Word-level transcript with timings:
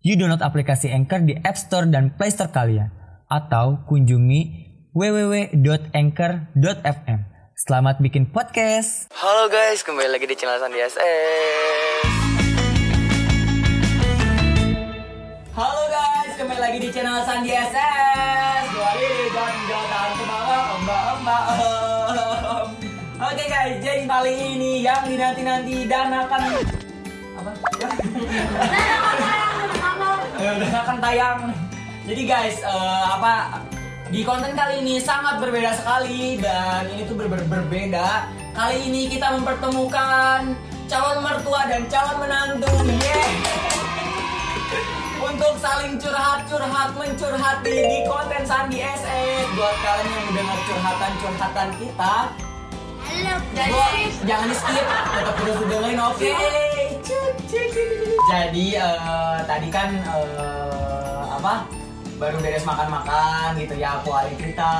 You 0.00 0.16
download 0.16 0.40
aplikasi 0.40 0.88
Anchor 0.88 1.28
di 1.28 1.36
App 1.44 1.60
Store 1.60 1.84
dan 1.84 2.16
Play 2.16 2.32
Store 2.32 2.48
kalian. 2.48 2.88
Atau 3.28 3.84
kunjungi 3.84 4.72
www.anchor.fm. 4.96 7.20
Selamat 7.52 8.00
bikin 8.00 8.32
podcast. 8.32 9.12
Halo 9.12 9.52
guys, 9.52 9.84
kembali 9.84 10.08
lagi 10.08 10.24
di 10.24 10.32
channel 10.40 10.56
Sandi 10.56 10.80
SS. 10.80 11.04
Halo 15.52 15.84
guys, 15.92 16.32
kembali 16.40 16.60
lagi 16.64 16.80
di 16.80 16.88
channel 16.88 17.20
Sandi 17.20 17.52
SS. 17.52 18.72
Gua 18.72 18.96
dan 18.96 19.52
mbak 20.80 21.28
mbak. 21.28 21.44
Oke 23.20 23.44
guys, 23.52 23.76
jadi 23.84 24.08
kali 24.08 24.32
ini 24.32 24.80
yang 24.80 25.04
dinanti-nanti 25.04 25.84
dan 25.84 26.08
akan 26.08 26.40
apa? 27.36 27.52
dan 28.64 29.00
akan 29.04 29.39
tayang. 30.98 31.54
Jadi 32.08 32.22
guys, 32.26 32.58
eh, 32.64 33.04
apa 33.06 33.62
di 34.10 34.26
konten 34.26 34.50
kali 34.58 34.82
ini 34.82 34.98
sangat 34.98 35.38
berbeda 35.38 35.78
sekali 35.78 36.40
dan 36.42 36.90
ini 36.90 37.06
tuh 37.06 37.14
ber 37.14 37.30
ber- 37.30 37.46
berbeda. 37.46 38.26
Kali 38.50 38.90
ini 38.90 39.06
kita 39.06 39.38
mempertemukan 39.38 40.58
calon 40.90 41.18
mertua 41.22 41.70
dan 41.70 41.86
calon 41.86 42.16
menantu. 42.18 42.72
Yeah. 42.98 43.30
Untuk 45.20 45.54
saling 45.62 46.00
curhat-curhat 46.00 46.96
mencurhati 46.98 47.76
di 47.86 47.98
konten 48.08 48.42
Sandi 48.42 48.82
SS 48.82 49.46
buat 49.54 49.76
kalian 49.84 50.08
yang 50.10 50.24
mendengar 50.32 50.58
curhatan-curhatan 50.66 51.68
kita. 51.78 52.14
Gua- 53.70 53.92
jangan 54.26 54.46
di 54.48 54.56
skip, 54.56 54.86
tetap 54.86 55.34
terus 55.38 55.56
dengerin 55.62 56.00
oke. 56.00 56.30
Jadi 58.30 58.66
eh, 58.72 59.38
tadi 59.42 59.68
kan 59.68 59.88
eh, 59.90 61.22
apa? 61.28 61.66
Baru 62.14 62.36
beres 62.38 62.62
makan-makan 62.62 63.56
gitu 63.56 63.74
ya 63.74 63.96
aku 63.96 64.12
Ali 64.12 64.36
cerita. 64.36 64.70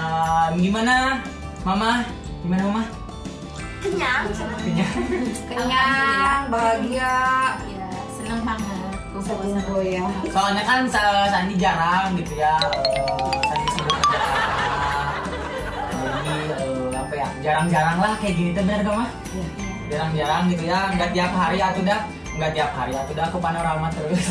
Gimana? 0.54 1.18
Mama? 1.62 2.04
Gimana 2.40 2.62
Mama? 2.64 2.84
kenyang 3.80 4.28
Kenyang. 4.60 4.92
kenyang 5.48 6.40
bahagia 6.52 7.16
ya 7.64 7.88
seneng 8.12 8.44
banget 8.44 8.92
tunggu 9.08 9.80
ya 9.80 10.05
Soalnya 10.28 10.60
kan 10.62 10.84
Sa- 10.84 11.24
Sandi 11.27 11.56
jarang 11.56 12.12
gitu 12.12 12.36
ya. 12.36 12.60
eh, 12.60 13.40
Sandi 13.40 13.68
sibuk 13.72 13.96
kerja. 13.96 14.20
Jadi 15.96 16.34
eh, 16.52 16.92
apa 16.92 17.14
ya? 17.16 17.28
Jarang-jarang 17.40 17.98
lah 17.98 18.12
kayak 18.20 18.34
gini 18.36 18.50
tuh 18.52 18.62
bener 18.62 18.80
gak 18.84 18.96
mah? 19.00 19.10
Jarang-jarang 19.88 20.42
gitu 20.46 20.62
ya. 20.68 20.78
Nggak 20.92 21.10
tiap 21.16 21.32
hari 21.32 21.58
atau 21.58 21.80
dah 21.80 22.00
nggak 22.36 22.53
tiap 22.55 22.70
hari 22.77 22.95
atau 22.95 23.12
dah 23.17 23.28
ke 23.31 23.39
panorama 23.39 23.86
terus. 23.91 24.27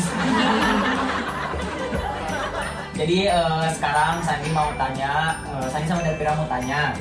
Jadi 3.00 3.32
eh, 3.32 3.66
sekarang 3.80 4.20
Sandi 4.20 4.52
mau 4.52 4.68
tanya, 4.76 5.40
eh, 5.48 5.66
Sandi 5.72 5.88
sama 5.88 6.04
Delpira 6.04 6.36
mau 6.36 6.44
tanya. 6.44 6.92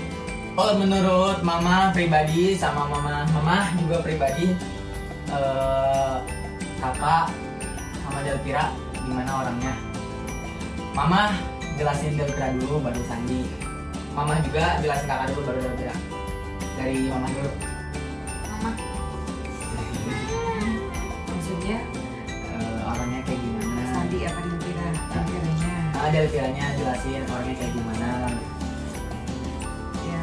Oh 0.56 0.72
menurut 0.76 1.44
Mama 1.44 1.92
pribadi 1.92 2.56
sama 2.56 2.88
Mama 2.88 3.28
Mama 3.36 3.68
juga 3.76 4.00
pribadi, 4.00 4.56
eh, 5.28 6.16
kakak 6.80 7.28
sama 8.00 8.20
Delpira 8.24 8.72
gimana 8.96 9.44
orangnya? 9.44 9.76
Mama 10.96 11.36
jelasin 11.76 12.16
Delpira 12.16 12.56
dulu 12.56 12.80
baru 12.80 13.04
Sandi. 13.04 13.44
Mama 14.16 14.40
juga 14.40 14.80
jelasin 14.80 15.04
kakak 15.04 15.36
dulu 15.36 15.52
baru 15.52 15.60
Delpira. 15.68 15.96
Dari 16.80 17.12
Mama 17.12 17.28
dulu. 17.28 17.52
mama 18.50 18.89
akhirnya 26.00 26.08
Ah, 26.08 26.08
Delpiranya 26.16 26.66
jelasin 26.76 27.24
orangnya 27.28 27.54
kayak 27.56 27.72
gimana. 27.76 28.10
ya 30.00 30.22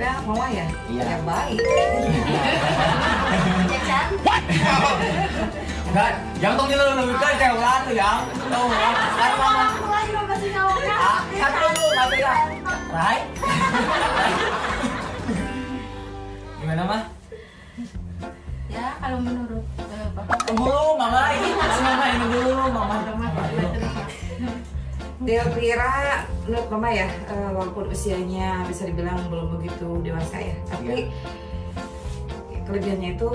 anak 0.00 0.24
mama 0.24 0.46
ya 0.48 0.64
Iya. 0.88 1.02
yang 1.06 1.24
baik 1.24 1.60
Enggak, 5.90 6.12
yang 6.38 6.54
tong 6.54 6.70
dulu 6.70 6.86
lebih 7.02 7.18
ke 7.18 7.28
cewek 7.34 7.78
tuh 7.82 7.90
yang. 7.92 8.22
Tahu 8.46 8.62
nggak? 8.64 8.94
Sekarang 8.94 9.38
Mama 9.42 9.74
mulai 9.76 10.06
dong 10.06 10.26
kasih 10.30 10.54
Ah, 10.54 11.18
dulu, 11.50 11.90
satu 11.90 12.14
ya. 12.14 12.30
Right? 12.90 13.24
Gimana 16.60 16.84
mah? 16.86 17.02
ya 18.70 18.94
kalau 19.02 19.18
menurut 19.18 19.66
eh, 19.82 20.06
bapak 20.14 20.46
Tunggu 20.46 20.94
mama 20.94 21.34
ini 21.34 21.50
masih 21.50 21.82
mama 21.82 22.06
ini 22.06 22.22
dulu, 22.30 22.70
mama 22.70 23.02
mama 23.02 23.26
dulu. 25.20 25.28
Delpira 25.28 26.24
menurut 26.42 26.66
mama 26.68 26.88
ya 26.90 27.06
eh, 27.06 27.50
walaupun 27.52 27.84
usianya 27.86 28.64
bisa 28.64 28.84
dibilang 28.84 29.20
belum 29.28 29.54
begitu 29.54 30.00
dewasa 30.00 30.36
ya 30.40 30.56
tapi 30.66 31.12
kelebihannya 32.64 33.10
itu 33.14 33.28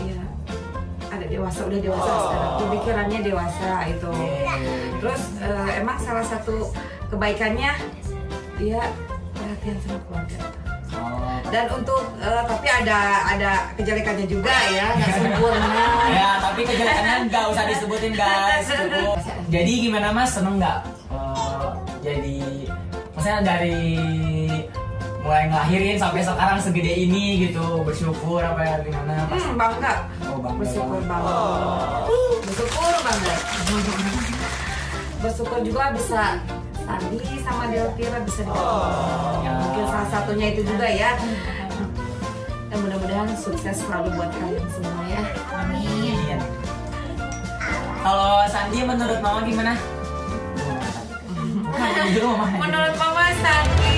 ya 0.00 0.20
ada 1.08 1.26
dewasa 1.26 1.60
udah 1.64 1.80
dewasa 1.80 2.06
Oh. 2.06 2.18
sekarang 2.20 2.52
pemikirannya 2.60 3.18
dewasa 3.20 3.70
itu 3.86 4.12
Terus 5.00 5.22
eh, 5.38 5.70
emang 5.78 5.96
salah 5.98 6.22
satu 6.22 6.70
kebaikannya 7.08 7.72
dia 8.56 8.80
perhatian 9.32 9.76
sama 9.80 9.98
keluarga. 10.04 10.38
Oh. 10.92 11.40
Dan 11.48 11.64
untuk 11.72 12.02
eh, 12.20 12.42
tapi 12.44 12.66
ada 12.68 12.98
ada 13.24 13.50
kejelekannya 13.74 14.26
juga 14.28 14.52
ya, 14.68 14.92
nggak 14.92 15.10
sempurna. 15.16 15.86
Ya, 16.12 16.30
tapi 16.44 16.60
kejelekannya 16.62 17.16
nggak 17.26 17.44
usah 17.48 17.64
disebutin 17.64 18.12
guys. 18.12 18.68
Jadi 19.54 19.72
gimana 19.80 20.12
mas? 20.12 20.30
Seneng 20.30 20.60
nggak? 20.60 20.78
Jadi, 22.00 22.64
maksudnya 23.12 23.40
dari 23.42 24.00
mulai 25.20 25.44
ngelahirin 25.46 25.94
sampai 25.94 26.24
sekarang 26.24 26.56
segede 26.56 26.88
ini 26.88 27.44
gitu 27.44 27.84
bersyukur 27.84 28.40
apa 28.40 28.56
ya 28.58 28.76
gimana 28.80 29.28
pas 29.28 29.36
Hmm, 29.38 29.52
bangga. 29.54 29.92
oh 30.24 30.40
bangga 30.40 30.58
Bersyukur 30.58 31.00
banget. 31.04 31.28
banget. 31.28 32.40
Bersyukur 32.40 32.94
banget. 33.04 33.38
Bersyukur 35.20 35.58
juga 35.60 35.84
bisa 35.92 36.22
Sandi 36.80 37.20
sama 37.38 37.68
Delpira 37.68 38.18
bisa 38.20 38.40
diketemu. 38.40 39.44
Ya. 39.44 39.52
Mungkin 39.60 39.84
salah 39.86 40.08
satunya 40.10 40.46
itu 40.50 40.62
juga 40.64 40.86
ya. 40.88 41.12
Dan 42.66 42.78
mudah-mudahan 42.80 43.28
sukses 43.36 43.76
selalu 43.78 44.08
buat 44.16 44.30
kalian 44.32 44.66
semua 44.72 45.04
ya. 45.06 45.22
amin. 45.54 46.40
Kalau 48.00 48.40
Sandi 48.48 48.78
menurut 48.80 49.20
Mama 49.20 49.44
gimana? 49.44 49.76
Menurut 51.80 52.94
Mama 53.00 53.24
Sandi 53.40 53.96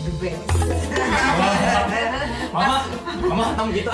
the 0.00 0.12
best. 0.16 0.48
Mama, 2.52 2.76
Mama 3.20 3.44
kamu 3.52 3.68
gitu. 3.76 3.92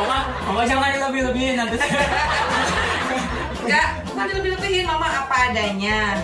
Mama, 0.00 0.18
Mama 0.48 0.60
jangan 0.64 0.96
lebih-lebihin 1.12 1.60
nanti. 1.60 1.76
Enggak, 3.64 3.88
bukan 4.08 4.26
lebih-lebihin 4.40 4.84
Mama 4.88 5.08
apa 5.24 5.52
adanya. 5.52 6.16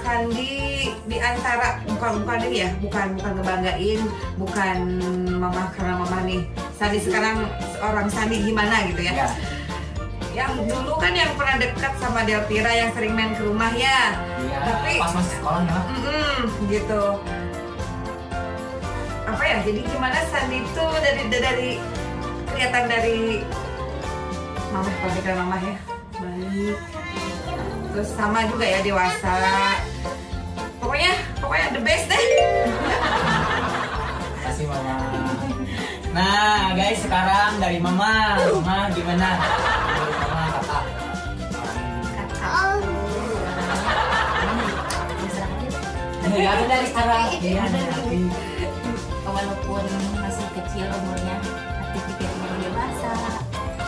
Sandi 0.00 0.88
di 1.06 1.16
antara 1.20 1.78
bukan 1.84 2.24
bukan 2.24 2.38
ini 2.48 2.56
ya, 2.66 2.70
bukan 2.80 3.06
bukan 3.20 3.32
ngebanggain, 3.36 4.00
bukan 4.40 4.78
Mama 5.36 5.68
karena 5.76 5.94
Mama 6.00 6.18
nih. 6.24 6.40
Sandi 6.80 6.98
sekarang 7.04 7.44
seorang 7.76 8.08
Sandi 8.08 8.40
gimana 8.40 8.88
gitu 8.88 9.04
ya. 9.04 9.12
Ya. 9.12 9.28
Yang 10.32 10.52
dulu 10.64 10.92
kan 10.96 11.12
yang 11.12 11.32
pernah 11.36 11.56
dekat 11.60 11.92
sama 12.00 12.24
Delpira 12.24 12.72
yang 12.72 12.90
sering 12.96 13.12
main 13.12 13.36
ke 13.36 13.42
rumah 13.44 13.72
ya. 13.76 14.16
Iya. 14.40 14.58
Tapi 14.64 14.92
Pas 14.96 15.12
masih 15.12 15.34
sekolah 15.36 15.60
ya. 15.64 15.78
Mm-mm, 15.92 16.38
gitu 16.72 17.02
apa 19.22 19.42
ya 19.48 19.56
jadi 19.64 19.80
gimana 19.88 20.18
Sandi 20.28 20.60
itu 20.60 20.84
dari 21.00 21.22
dari 21.32 21.70
kelihatan 22.52 22.84
dari 22.84 23.40
mama 24.68 24.92
pemikiran 25.00 25.36
mama 25.40 25.56
ya 25.56 25.76
baik 26.20 26.76
terus 27.96 28.08
sama 28.12 28.44
juga 28.52 28.66
ya 28.68 28.84
dewasa 28.84 29.34
pokoknya 30.84 31.12
pokoknya 31.40 31.66
the 31.72 31.80
best 31.80 32.06
deh 32.12 32.20
Kasih 34.42 34.66
Mama. 34.66 34.98
Nah, 36.12 36.74
guys, 36.76 36.98
sekarang 36.98 37.62
dari 37.62 37.78
Mama. 37.78 38.36
Mama 38.58 38.90
gimana? 38.90 39.38
Diatur 46.32 46.66
dari 46.66 46.86
sekarang. 46.86 47.22
Iya, 47.30 47.62
Iya, 47.62 47.62
tapi 47.86 48.18
walaupun 49.24 49.84
masih 50.14 50.46
kecil 50.52 50.86
umurnya 50.88 51.36
pikir 51.92 52.28
umur 52.30 52.52
dewasa 52.58 53.12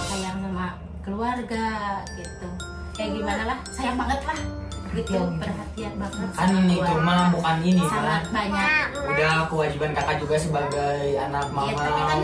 sayang 0.05 0.38
sama 0.38 0.67
keluarga 1.00 1.67
gitu 2.12 2.49
kayak 2.93 3.11
gimana 3.12 3.43
lah 3.44 3.58
sayang 3.69 3.96
banget 3.96 4.20
lah 4.23 4.38
gitu 4.94 5.19
perhatian 5.37 5.93
banget 5.96 6.29
kan 6.31 6.49
ini 6.55 6.75
keluarga. 6.76 6.93
cuma 6.94 7.17
bukan 7.29 7.56
ini 7.61 7.82
kan. 7.82 7.91
sangat 7.91 8.23
banyak 8.31 8.87
Udah 9.05 9.35
kewajiban 9.47 9.90
kakak 9.93 10.17
juga 10.19 10.37
sebagai 10.38 10.99
anak 11.19 11.44
Iya, 11.44 11.52
mama. 11.52 11.73
tapi 11.75 12.02
kan 12.05 12.19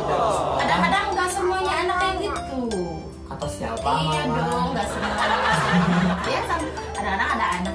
kadang-kadang 0.56 1.04
nggak 1.10 1.28
semuanya 1.30 1.74
anak 1.82 1.96
kayak 1.98 2.14
gitu 2.20 2.62
Kata 3.26 3.46
siapa 3.48 3.90
iya 4.00 4.22
mama? 4.24 4.38
dong 4.44 4.66
nggak 4.70 4.86
semua 4.86 5.12
semua. 5.18 5.52
ya 6.24 6.40
sam- 6.44 6.72
kadang-kadang 6.90 7.28
ada 7.32 7.46
anak 7.58 7.74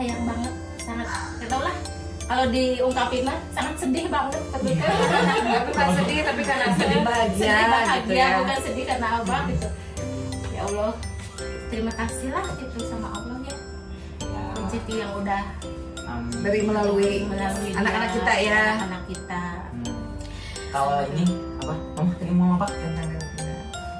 sayang 0.00 0.24
banget 0.24 0.54
sangat 0.80 1.06
tau 1.44 1.60
lah 1.60 1.76
kalau 2.24 2.44
diungkapin 2.48 3.26
mah 3.26 3.36
sangat 3.52 3.74
sedih 3.74 4.06
banget 4.06 4.38
tapi. 4.54 4.70
Tapi 4.78 5.50
bukan 5.66 5.86
sedih 5.98 6.18
tapi 6.22 6.42
karena 6.46 6.66
sedih 6.72 7.00
bahagia, 7.02 7.42
sedih 7.42 7.66
bahagia 7.68 8.00
gitu 8.06 8.12
ya. 8.16 8.28
bukan 8.38 8.58
sedih 8.64 8.84
karena 8.86 9.06
abang 9.20 9.44
gitu 9.50 9.68
ya 10.54 10.60
Allah 10.64 10.92
terima 11.68 11.92
kasih 11.92 12.28
lah 12.32 12.44
itu 12.56 12.80
sama 12.88 13.08
Allah 13.12 13.36
ya 13.44 13.56
Ya, 14.20 14.42
rezeki 14.56 14.94
yang 15.02 15.12
udah 15.20 15.42
amin. 16.06 16.38
Dari 16.40 16.60
melalui 16.62 17.12
melalui 17.26 17.70
anak-anak 17.74 18.10
kita 18.14 18.32
ya. 18.40 18.62
anak 18.80 19.02
kita 19.04 19.42
Hmm. 19.70 19.96
Kalau 20.70 21.02
ini 21.12 21.24
apa? 21.60 21.74
Mama 21.98 22.12
tadi 22.14 22.32
mau 22.32 22.54
apa? 22.54 22.66
Tentang. 22.70 23.10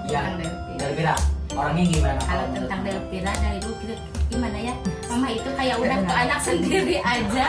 Tentang 0.06 0.34
Delvina. 0.38 0.76
Delvira. 0.78 1.14
Orangnya 1.60 1.84
gimana? 1.92 2.20
kalau 2.24 2.46
tentang? 2.56 2.80
Delvira 2.80 3.32
dari 3.36 3.58
dulu 3.60 3.74
kita 3.84 3.94
gimana 4.32 4.58
ya 4.58 4.74
mama 5.12 5.28
itu 5.28 5.50
kayak 5.52 5.76
udah 5.76 5.98
ke 6.00 6.14
anak 6.16 6.40
sendiri 6.48 6.96
aja. 7.04 7.44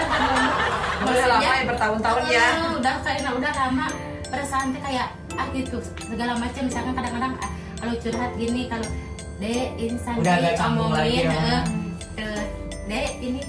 Udah 1.02 1.26
lama 1.32 1.42
ya 1.42 1.64
bertahun-tahun 1.66 2.24
ya. 2.28 2.44
eh, 2.44 2.70
udah 2.76 2.96
karena 3.02 3.30
udah 3.32 3.54
lama 3.56 3.86
perasaan 4.28 4.76
kayak 4.76 5.08
ah 5.40 5.48
gitu 5.56 5.80
segala 6.04 6.36
macam 6.36 6.62
misalkan 6.68 6.94
kadang-kadang 6.94 7.34
ah, 7.40 7.52
kalau 7.80 7.94
curhat 8.04 8.32
gini 8.36 8.68
kalau 8.68 8.88
Udah 10.22 10.38
agak 10.38 10.54
canggung 10.54 10.94
lagi 10.94 11.26
ya, 11.26 11.34
eh, 11.34 11.62
eh, 12.22 12.44
dek 12.86 13.10
ini 13.26 13.42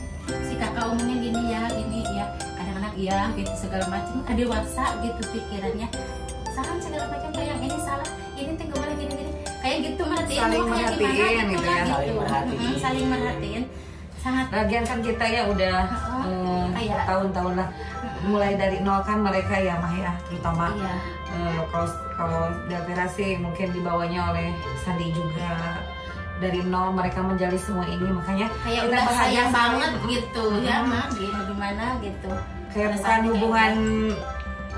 si 0.48 0.56
kakak 0.56 0.88
omongin 0.88 1.20
gini 1.20 1.52
ya 1.52 1.68
gini 1.68 2.00
ya 2.16 2.24
kadang-kadang 2.56 2.94
iya 2.96 3.18
gitu 3.36 3.52
segala 3.52 3.84
macam 3.92 4.24
ada 4.24 4.32
dewasa 4.32 4.84
gitu 5.04 5.20
pikirannya 5.36 5.88
salah 6.56 6.80
segala 6.80 7.04
macam 7.12 7.28
kayak 7.36 7.48
yang 7.52 7.60
ini 7.60 7.76
salah 7.76 8.08
ini 8.40 8.52
boleh 8.56 8.94
gini 8.96 9.12
gini 9.20 9.32
kayak 9.72 9.88
gitu 9.88 10.02
merhatiin 10.04 10.40
Saling 10.44 10.64
merhatiin 10.68 11.00
gimana 11.00 11.42
gitu 11.48 11.64
lah, 11.64 11.72
ya. 11.72 11.84
Saling 11.88 12.16
merhatiin. 12.20 12.58
Mm-mm, 12.60 12.74
saling 12.76 13.06
merhatiin. 13.08 13.64
Sangat 14.22 14.46
Lagian 14.54 14.84
kan 14.86 14.98
kita 15.00 15.24
ya 15.26 15.42
udah 15.48 15.78
eh, 16.76 16.88
tahun-tahun 17.08 17.54
lah. 17.56 17.68
Mulai 18.22 18.54
dari 18.54 18.78
nol 18.84 19.00
kan 19.02 19.18
mereka 19.18 19.58
ya 19.58 19.74
mah 19.82 19.94
ya 19.98 20.12
terutama 20.28 20.70
iya. 20.78 20.94
eh, 21.32 21.60
kalau 21.72 21.88
kalau 22.14 22.42
Delvira 22.70 23.06
sih 23.10 23.34
mungkin 23.40 23.72
dibawanya 23.72 24.30
oleh 24.30 24.52
Sandi 24.84 25.08
juga. 25.10 25.80
Dari 26.38 26.58
nol 26.66 26.90
mereka 26.94 27.22
menjalin 27.22 27.58
semua 27.58 27.86
ini 27.86 28.10
makanya 28.10 28.50
kayak 28.66 28.90
kita 28.90 28.98
udah 28.98 29.04
sayang 29.14 29.50
banget 29.54 29.92
gitu 30.10 30.44
ya 30.62 30.82
mah 30.84 31.06
gitu 31.16 31.40
gimana 31.48 31.96
gitu. 32.02 32.30
Kayak 32.74 32.98
bukan 32.98 33.20
hubungan 33.30 33.72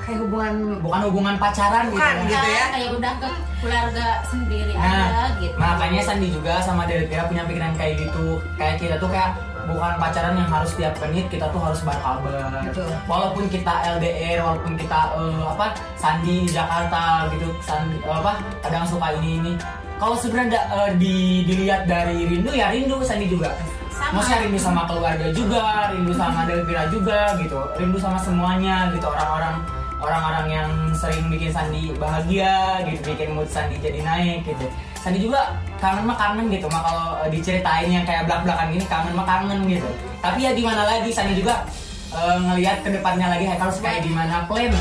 kayak 0.05 0.19
hubungan 0.21 0.55
bukan 0.85 1.01
hubungan 1.09 1.35
pacaran 1.41 1.85
gitu. 1.89 1.97
Bukan, 1.97 2.15
ya. 2.15 2.29
gitu 2.29 2.49
ya. 2.53 2.65
kayak 2.71 2.91
udah 2.95 3.13
ke 3.17 3.31
keluarga 3.65 4.07
sendiri 4.29 4.73
Nah, 4.77 4.85
aja 4.85 5.21
gitu 5.41 5.57
Makanya 5.57 6.01
Sandi 6.05 6.29
juga 6.29 6.55
sama 6.61 6.85
Delvira 6.85 7.25
punya 7.25 7.43
pikiran 7.49 7.73
kayak 7.81 7.95
gitu. 8.05 8.39
Kayak 8.61 8.77
kita 8.77 8.95
tuh 9.01 9.09
kayak 9.09 9.33
bukan 9.65 9.93
pacaran 9.97 10.37
yang 10.37 10.51
harus 10.53 10.71
tiap 10.77 10.95
menit 11.01 11.25
kita 11.33 11.49
tuh 11.49 11.61
harus 11.61 11.81
berkabar. 11.81 12.69
Walaupun 13.09 13.49
kita 13.49 13.75
LDR, 13.97 14.45
walaupun 14.45 14.77
kita 14.77 15.01
eh, 15.17 15.45
apa 15.49 15.67
Sandi 15.97 16.45
di 16.45 16.53
Jakarta 16.53 17.33
gitu, 17.33 17.49
Sandi 17.65 17.97
eh, 18.05 18.13
apa 18.13 18.33
kadang 18.61 18.85
suka 18.85 19.17
ini 19.17 19.41
ini. 19.41 19.53
Kalau 19.97 20.17
sebenarnya 20.21 20.61
eh, 20.69 20.91
di, 21.01 21.49
dilihat 21.49 21.89
dari 21.89 22.29
rindu 22.29 22.53
ya 22.53 22.69
rindu 22.69 23.01
Sandi 23.01 23.29
juga. 23.29 23.57
sama 23.95 24.19
Maksudnya 24.21 24.39
rindu 24.43 24.59
sama 24.59 24.83
keluarga 24.91 25.27
juga, 25.31 25.95
rindu 25.95 26.13
sama 26.19 26.43
Delvira 26.51 26.83
juga 26.91 27.39
gitu, 27.39 27.63
rindu 27.79 27.95
sama 27.95 28.19
semuanya 28.19 28.91
gitu 28.91 29.07
orang-orang 29.07 29.63
orang-orang 30.03 30.47
yang 30.51 30.69
sering 30.95 31.31
bikin 31.31 31.51
Sandi 31.55 31.95
bahagia 31.97 32.83
gitu, 32.89 33.15
bikin 33.15 33.35
mood 33.37 33.49
Sandi 33.51 33.79
jadi 33.79 34.01
naik 34.03 34.47
gitu. 34.47 34.67
Sandi 34.99 35.21
juga 35.21 35.53
kangen 35.79 36.09
mah 36.09 36.17
kangen 36.17 36.49
gitu, 36.49 36.67
mah 36.73 36.81
kalau 36.81 37.07
eh, 37.23 37.31
diceritain 37.31 37.91
yang 37.93 38.05
kayak 38.09 38.25
belak-belakan 38.25 38.73
gini 38.73 38.85
kangen 38.89 39.13
mah 39.13 39.27
kangen 39.29 39.61
gitu. 39.69 39.89
Tapi 40.25 40.39
ya 40.49 40.51
gimana 40.57 40.83
lagi 40.89 41.11
Sandi 41.13 41.37
juga 41.37 41.69
eh, 42.17 42.37
ngelihat 42.41 42.81
ke 42.81 42.91
depannya 42.95 43.27
lagi 43.37 43.45
Haikal 43.45 43.69
harus 43.69 43.81
kayak 43.85 44.01
gimana 44.03 44.49
plan 44.49 44.73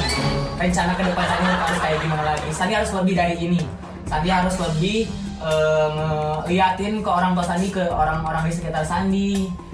rencana 0.56 0.92
ke 0.95 1.04
depan 1.04 1.25
Sandi 1.27 1.50
harus 1.51 1.80
kayak 1.83 1.98
gimana 2.00 2.24
lagi. 2.24 2.48
Sandi 2.56 2.74
harus 2.74 2.92
lebih 2.95 3.13
dari 3.19 3.36
ini. 3.38 3.62
Sandi 4.07 4.30
harus 4.31 4.56
lebih 4.56 4.98
eh, 5.44 5.88
ngeliatin 5.94 6.94
ke 7.04 7.10
orang 7.12 7.31
tua 7.36 7.45
Sandi 7.45 7.68
ke 7.69 7.83
orang-orang 7.92 8.48
di 8.48 8.54
sekitar 8.56 8.83
Sandi. 8.88 9.31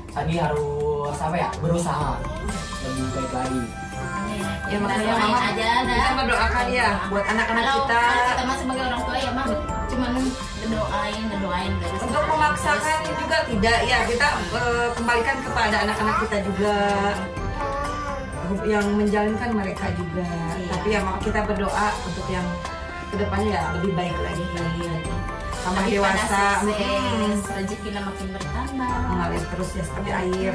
Sandi 0.10 0.42
harus 0.42 1.14
apa 1.22 1.36
ya 1.38 1.50
berusaha 1.62 2.18
lebih 2.82 3.06
baik 3.14 3.32
lagi. 3.38 3.89
Ya 4.70 4.78
makanya 4.78 5.14
mama 5.18 5.40
aja 5.50 5.70
kita 5.82 6.12
berdoakan 6.14 6.66
ya 6.70 6.90
buat 7.10 7.26
anak-anak 7.26 7.66
kita. 7.74 8.04
Kita 8.06 8.44
mah 8.46 8.58
sebagai 8.62 8.84
orang 8.86 9.02
tua 9.02 9.18
ya 9.18 9.32
mah 9.34 9.48
cuman 9.90 10.12
ngedoain 10.62 11.24
ngedoain 11.34 11.74
untuk 12.06 12.24
memaksakan 12.30 12.98
juga 13.18 13.38
tidak 13.50 13.80
ya. 13.90 14.00
Kita 14.06 14.28
eh, 14.54 14.88
kembalikan 14.94 15.38
kepada 15.42 15.76
anak-anak 15.90 16.16
kita 16.26 16.38
juga. 16.46 16.78
Yang 18.66 18.86
menjalankan 18.98 19.50
mereka 19.54 19.86
juga. 19.94 20.26
Iya. 20.58 20.70
tapi 20.74 20.88
ya 20.94 21.02
kita 21.22 21.40
berdoa 21.46 21.88
untuk 22.06 22.26
yang 22.34 22.46
ke 23.10 23.16
depannya 23.18 23.58
ya 23.58 23.64
lebih 23.78 23.92
baik 23.98 24.18
lagi. 24.22 24.46
Sama 25.60 25.84
Makin 25.84 25.92
dewasa 25.92 26.64
pada 26.64 26.72
mm, 26.72 27.36
sukses, 27.36 27.52
rezekinya 27.52 28.02
makin 28.08 28.28
bertambah. 28.32 28.96
Mengalir 29.12 29.44
terus 29.54 29.70
ya 29.76 29.84
seperti 29.84 30.12
air. 30.14 30.54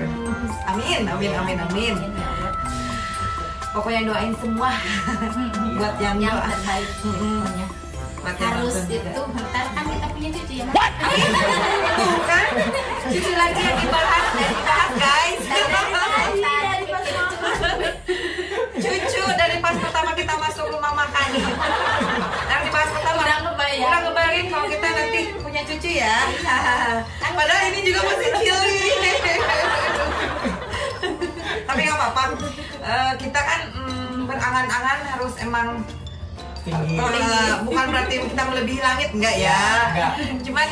Amin 0.65 1.03
amin 1.07 1.33
amin 1.39 1.59
amin. 1.61 1.95
Ya. 1.95 2.09
Allah. 2.09 2.34
Pokoknya 3.75 4.01
doain 4.07 4.33
semua. 4.39 4.71
Buat 5.79 5.95
yang 5.99 6.17
yang 6.23 6.39
doa. 6.39 6.47
terbaik. 6.55 6.89
Pokoknya. 7.03 7.67
Harus 8.25 8.77
itu. 8.89 9.21
Ntar 9.21 9.67
kan 9.77 9.85
kita 9.85 10.07
punya 10.15 10.29
cucu 10.33 10.55
ya? 10.63 10.67
Tuh 11.99 12.19
kan? 12.25 12.47
Cucu 13.11 13.33
lagi 13.37 13.61
yang 13.61 13.77
dibahas 13.83 14.27
dan 14.33 14.49
dibahas 14.55 14.91
guys. 14.97 15.41
Dari 15.45 15.67
pas 15.69 15.87
cucu 18.85 19.23
dari 19.37 19.57
pas 19.61 19.77
pertama 19.77 20.11
kita 20.17 20.35
masuk 20.41 20.67
rumah 20.73 20.93
makan. 20.97 21.29
Yang 22.49 22.63
dibahas 22.71 22.91
pertama. 22.97 23.21
Udah 23.29 23.39
kebayang 23.45 23.85
udah 23.85 24.01
ngebayangin 24.09 24.47
kalau 24.49 24.67
kita 24.73 24.87
nanti 24.89 25.21
punya 25.43 25.63
cucu 25.69 25.91
ya. 26.01 26.17
Padahal 27.35 27.63
ini 27.75 27.81
juga 27.83 28.01
masih 28.09 28.29
kecil 28.41 28.57
berangan-angan 34.65 34.99
harus 35.13 35.35
emang 35.39 35.69
Tinggi. 36.65 36.97
eh, 36.97 37.53
bukan 37.61 37.87
berarti 37.93 38.15
kita 38.25 38.43
melebihi 38.43 38.81
langit 38.81 39.09
enggak 39.13 39.37
ya 39.37 39.61
Enggak. 39.87 40.13
cuman 40.41 40.69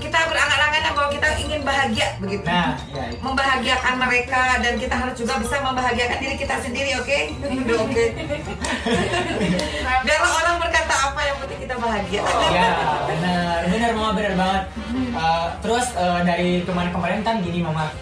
kita 0.00 0.18
berangan-angan 0.24 0.82
bahwa 0.90 1.08
kita 1.12 1.28
ingin 1.36 1.60
bahagia 1.60 2.06
begitu 2.16 2.40
Nah, 2.42 2.72
ya 2.88 3.04
itu. 3.06 3.20
membahagiakan 3.20 3.94
mereka 4.00 4.42
dan 4.58 4.74
kita 4.74 4.94
harus 4.96 5.12
juga 5.14 5.36
bisa 5.36 5.60
membahagiakan 5.60 6.18
diri 6.18 6.36
kita 6.40 6.56
sendiri 6.58 6.96
oke 6.96 7.18
Udah, 7.36 7.76
oke 7.78 8.04
biarlah 10.00 10.32
orang 10.34 10.56
berkata 10.58 10.94
apa 11.04 11.20
yang 11.20 11.36
penting 11.38 11.60
kita 11.60 11.74
bahagia 11.76 12.20
Ya, 12.48 12.68
benar, 13.04 13.58
benar 13.68 13.90
mama 13.92 14.10
benar 14.16 14.34
banget. 14.34 14.64
Eh, 15.12 15.46
terus 15.60 15.86
eh, 15.92 16.20
dari 16.24 16.50
kemarin-kemarin 16.64 17.20
kan 17.20 17.34
gini 17.40 17.60
mama, 17.60 17.92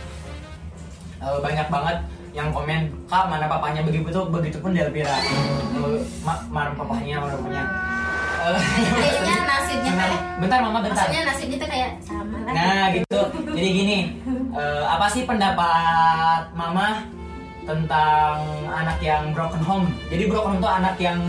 Eh, 1.19 1.39
banyak 1.43 1.67
banget 1.67 1.99
yang 2.37 2.49
komen 2.53 2.89
kak 3.09 3.25
mana 3.29 3.47
papanya 3.49 3.81
begitu 3.85 4.09
tuh 4.13 4.29
begitu 4.29 4.57
pun 4.61 4.77
Delvira, 4.77 5.17
ma 6.27 6.35
mana 6.53 6.71
papanya 6.77 7.17
mana 7.23 7.35
papanya. 7.37 7.65
Kayaknya 8.49 9.37
nasibnya 9.45 9.91
bentar, 9.93 10.09
kayak 10.09 10.23
bentar 10.41 10.59
mama 10.63 10.79
bentar. 10.81 11.05
maksudnya 11.05 11.23
nasibnya 11.27 11.59
tuh 11.59 11.69
kayak 11.69 11.91
sama 12.01 12.37
lah 12.49 12.53
Nah 12.55 12.85
gitu. 12.97 13.21
Jadi 13.53 13.69
gini, 13.75 13.99
eh, 14.55 14.85
apa 14.89 15.07
sih 15.13 15.23
pendapat 15.29 16.43
mama 16.57 17.05
tentang 17.69 18.41
anak 18.73 18.97
yang 19.05 19.37
broken 19.37 19.61
home? 19.61 19.87
Jadi 20.09 20.31
broken 20.31 20.57
home 20.57 20.63
tuh 20.65 20.73
anak 20.73 20.97
yang 20.97 21.21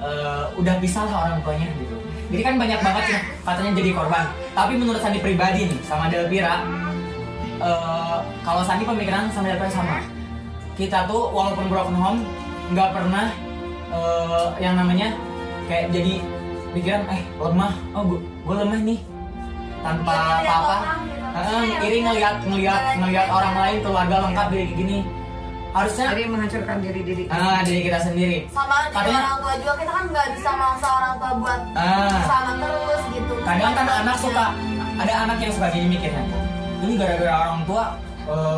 eh, 0.00 0.44
udah 0.56 0.74
pisah 0.80 1.04
lah 1.04 1.28
orang 1.28 1.42
tuanya 1.44 1.68
gitu. 1.76 1.96
Jadi 2.32 2.42
kan 2.42 2.54
banyak 2.56 2.80
banget 2.80 3.04
yang 3.12 3.22
katanya 3.44 3.72
jadi 3.84 3.90
korban. 3.92 4.24
Tapi 4.56 4.72
menurut 4.80 5.00
Sandi 5.04 5.20
pribadi 5.20 5.68
nih 5.68 5.80
sama 5.84 6.08
Delvira, 6.08 6.64
eh, 7.60 8.18
kalau 8.40 8.62
Sandi 8.64 8.88
pemikiran 8.88 9.28
sama 9.34 9.52
Delvira 9.52 9.68
sama. 9.68 9.98
Kita 10.74 11.06
tuh 11.06 11.30
walaupun 11.30 11.70
broken 11.70 11.94
home 11.94 12.20
nggak 12.70 12.90
pernah 12.90 13.26
eh, 13.88 14.46
yang 14.58 14.74
namanya 14.74 15.14
kayak 15.64 15.90
jadi 15.90 16.18
pikiran 16.74 17.02
eh 17.08 17.22
lemah, 17.38 17.72
oh 17.94 18.02
gue 18.18 18.54
lemah 18.56 18.80
nih. 18.82 18.98
Tanpa 19.80 20.12
apa-apa. 20.40 20.76
Ah, 21.34 21.60
ya 21.60 21.76
iri 21.82 21.98
udah, 21.98 22.06
ngelihat 22.08 22.36
ngelihat 22.46 22.82
ngelihat 22.96 23.26
orang 23.28 23.54
lain 23.54 23.76
keluarga 23.82 24.16
lengkap 24.24 24.46
kayak 24.50 24.70
gini. 24.74 24.98
Harusnya 25.74 26.06
Jadi 26.14 26.22
menghancurkan 26.30 26.76
diri 26.78 27.00
diri. 27.02 27.24
ah 27.26 27.58
diri 27.66 27.80
kita 27.82 27.98
sendiri. 28.00 28.38
Sama 28.48 28.86
Katanya- 28.88 29.26
orang 29.26 29.38
tua 29.42 29.54
juga 29.58 29.72
kita 29.74 29.92
kan 29.92 30.04
nggak 30.06 30.26
bisa 30.38 30.50
maksa 30.54 30.88
orang 30.88 31.14
tua 31.18 31.30
buat 31.34 31.60
Ah. 31.74 32.18
sama 32.24 32.52
terus 32.56 33.02
gitu. 33.10 33.34
Kadang 33.42 33.72
kan 33.74 33.86
anak 33.92 34.16
suka 34.16 34.44
ada 34.94 35.14
anak 35.26 35.36
yang 35.42 35.52
suka 35.52 35.66
gini 35.68 35.86
mikirnya 35.90 36.22
ini 36.80 36.94
gara-gara 36.94 37.34
orang 37.44 37.60
tua 37.66 37.84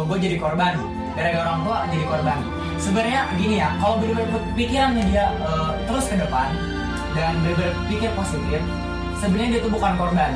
gue 0.04 0.16
jadi 0.20 0.36
korban 0.36 0.74
gara-gara 1.16 1.42
orang 1.48 1.60
tua 1.64 1.78
jadi 1.88 2.04
korban. 2.04 2.38
Sebenarnya 2.76 3.20
gini 3.40 3.56
ya 3.58 3.72
kalau 3.80 3.98
berpikirannya 4.04 5.04
dia 5.08 5.32
eh, 5.32 5.70
terus 5.88 6.04
ke 6.12 6.16
depan 6.20 6.48
dan 7.16 7.32
berpikir 7.42 8.12
positif 8.12 8.60
sebenarnya 9.18 9.58
dia 9.58 9.60
tuh 9.64 9.72
bukan 9.72 9.92
korban. 9.96 10.32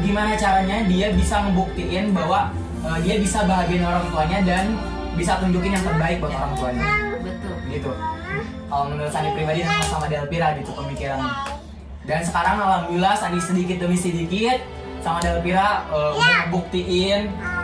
Gimana 0.00 0.32
caranya 0.40 0.76
dia 0.88 1.12
bisa 1.12 1.44
ngebuktiin 1.44 2.16
bahwa 2.16 2.48
eh, 2.88 2.98
dia 3.04 3.20
bisa 3.20 3.44
bahagiain 3.44 3.84
orang 3.84 4.08
tuanya 4.08 4.38
dan 4.42 4.64
bisa 5.14 5.36
tunjukin 5.38 5.76
yang 5.76 5.84
terbaik 5.84 6.16
buat 6.24 6.32
orang 6.32 6.52
tuanya. 6.56 6.86
Betul. 7.20 7.54
Gitu. 7.68 7.90
Kalau 8.68 8.84
menurut 8.88 9.12
Sandi 9.12 9.30
pribadi 9.36 9.64
dan 9.64 9.84
sama 9.88 10.08
Delpira 10.08 10.56
gitu 10.56 10.72
pemikirannya 10.76 11.58
dan 12.08 12.24
sekarang 12.24 12.56
alhamdulillah 12.56 13.14
Sandi 13.20 13.36
sedikit 13.36 13.84
demi 13.84 14.00
sedikit 14.00 14.64
sama 15.04 15.20
Delpira 15.20 15.84
uh, 15.92 16.16
udah 16.16 16.48
ngebuktiin 16.48 17.28
uh, 17.36 17.57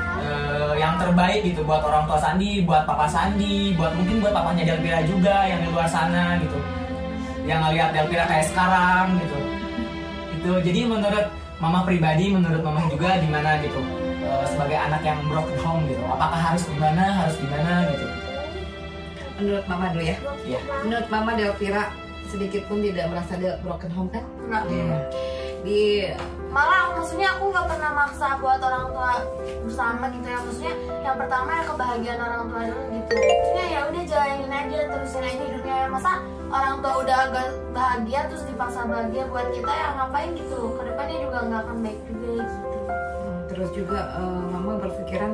yang 0.84 0.94
terbaik 1.00 1.40
gitu 1.40 1.64
buat 1.64 1.80
orang 1.80 2.04
tua 2.04 2.20
Sandi, 2.20 2.60
buat 2.60 2.84
papa 2.84 3.08
Sandi, 3.08 3.72
buat 3.72 3.96
mungkin 3.96 4.20
buat 4.20 4.36
papanya 4.36 4.62
Delpira 4.68 5.00
juga 5.08 5.48
yang 5.48 5.64
di 5.64 5.68
luar 5.72 5.88
sana 5.88 6.36
gitu 6.44 6.58
yang 7.48 7.64
ngeliat 7.64 7.96
Delpira 7.96 8.24
kayak 8.28 8.46
sekarang 8.52 9.16
gitu 9.24 9.38
itu 10.36 10.52
jadi 10.60 10.80
menurut 10.84 11.26
mama 11.56 11.80
pribadi 11.88 12.28
menurut 12.36 12.60
mama 12.60 12.84
juga 12.92 13.16
gimana 13.16 13.56
gitu 13.64 13.80
uh, 14.28 14.44
sebagai 14.44 14.76
anak 14.76 15.00
yang 15.00 15.16
broken 15.24 15.56
home 15.64 15.82
gitu 15.88 16.04
apakah 16.04 16.36
harus 16.36 16.62
gimana 16.68 17.04
harus 17.24 17.36
gimana 17.40 17.88
gitu 17.88 18.06
Menurut 19.34 19.64
Mama 19.66 19.90
dulu 19.90 20.04
ya. 20.06 20.16
Iya. 20.46 20.60
Menurut 20.86 21.06
Mama 21.10 21.30
Delpira 21.34 21.90
sedikit 22.30 22.62
pun 22.70 22.78
tidak 22.82 23.10
merasa 23.10 23.34
dia 23.34 23.58
broken 23.66 23.90
home 23.90 24.10
kan? 24.14 24.24
Nggak. 24.46 24.62
Iya. 24.70 24.98
Di 25.64 26.12
malah 26.52 26.92
maksudnya 26.94 27.34
aku 27.34 27.50
nggak 27.50 27.66
pernah 27.66 27.90
maksa 27.96 28.38
buat 28.38 28.60
orang 28.60 28.92
tua 28.92 29.12
bersama 29.64 30.12
gitu 30.12 30.26
ya. 30.28 30.38
Maksudnya 30.44 30.74
yang 31.00 31.16
pertama 31.16 31.50
ya 31.56 31.62
kebahagiaan 31.64 32.20
orang 32.20 32.42
tua 32.52 32.60
dulu 32.68 32.82
gitu. 32.92 33.14
Maksudnya 33.16 33.66
ya 33.72 33.80
udah 33.88 34.02
jalanin 34.04 34.52
aja 34.52 34.78
terusin 34.92 35.24
aja 35.24 35.42
hidupnya. 35.48 35.76
Masa 35.88 36.12
orang 36.52 36.76
tua 36.84 36.92
udah 37.00 37.16
agak 37.26 37.48
bahagia 37.72 38.20
terus 38.28 38.44
dipaksa 38.44 38.84
bahagia 38.84 39.24
buat 39.32 39.48
kita 39.56 39.72
ya 39.72 39.88
ngapain 39.96 40.30
gitu? 40.36 40.60
Ke 40.76 40.82
depannya 40.84 41.16
juga 41.24 41.38
nggak 41.48 41.60
akan 41.64 41.76
baik 41.80 42.00
juga 42.12 42.28
gitu. 42.44 42.78
Hmm, 43.24 43.40
terus 43.48 43.70
juga 43.72 44.00
eh, 44.20 44.42
mama 44.52 44.72
berpikiran 44.84 45.32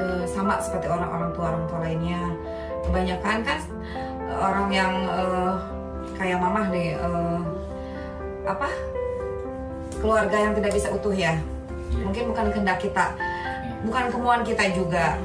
eh, 0.00 0.24
sama 0.24 0.58
seperti 0.64 0.88
orang-orang 0.88 1.30
tua 1.36 1.44
orang 1.52 1.64
tua 1.68 1.78
lainnya. 1.84 2.22
Kebanyakan 2.88 3.38
kan 3.44 3.60
orang 4.32 4.68
yang 4.72 4.92
eh, 5.06 5.54
kayak 6.16 6.40
mama 6.40 6.72
nih 6.72 6.96
eh, 6.96 7.40
apa 8.48 8.89
keluarga 10.00 10.36
yang 10.36 10.52
tidak 10.56 10.72
bisa 10.74 10.88
utuh 10.90 11.12
ya. 11.14 11.36
Mungkin 12.00 12.32
bukan 12.32 12.46
kehendak 12.50 12.80
kita 12.80 13.12
bukan 13.84 14.12
kemauan 14.12 14.42
kita 14.44 14.64
juga. 14.76 15.16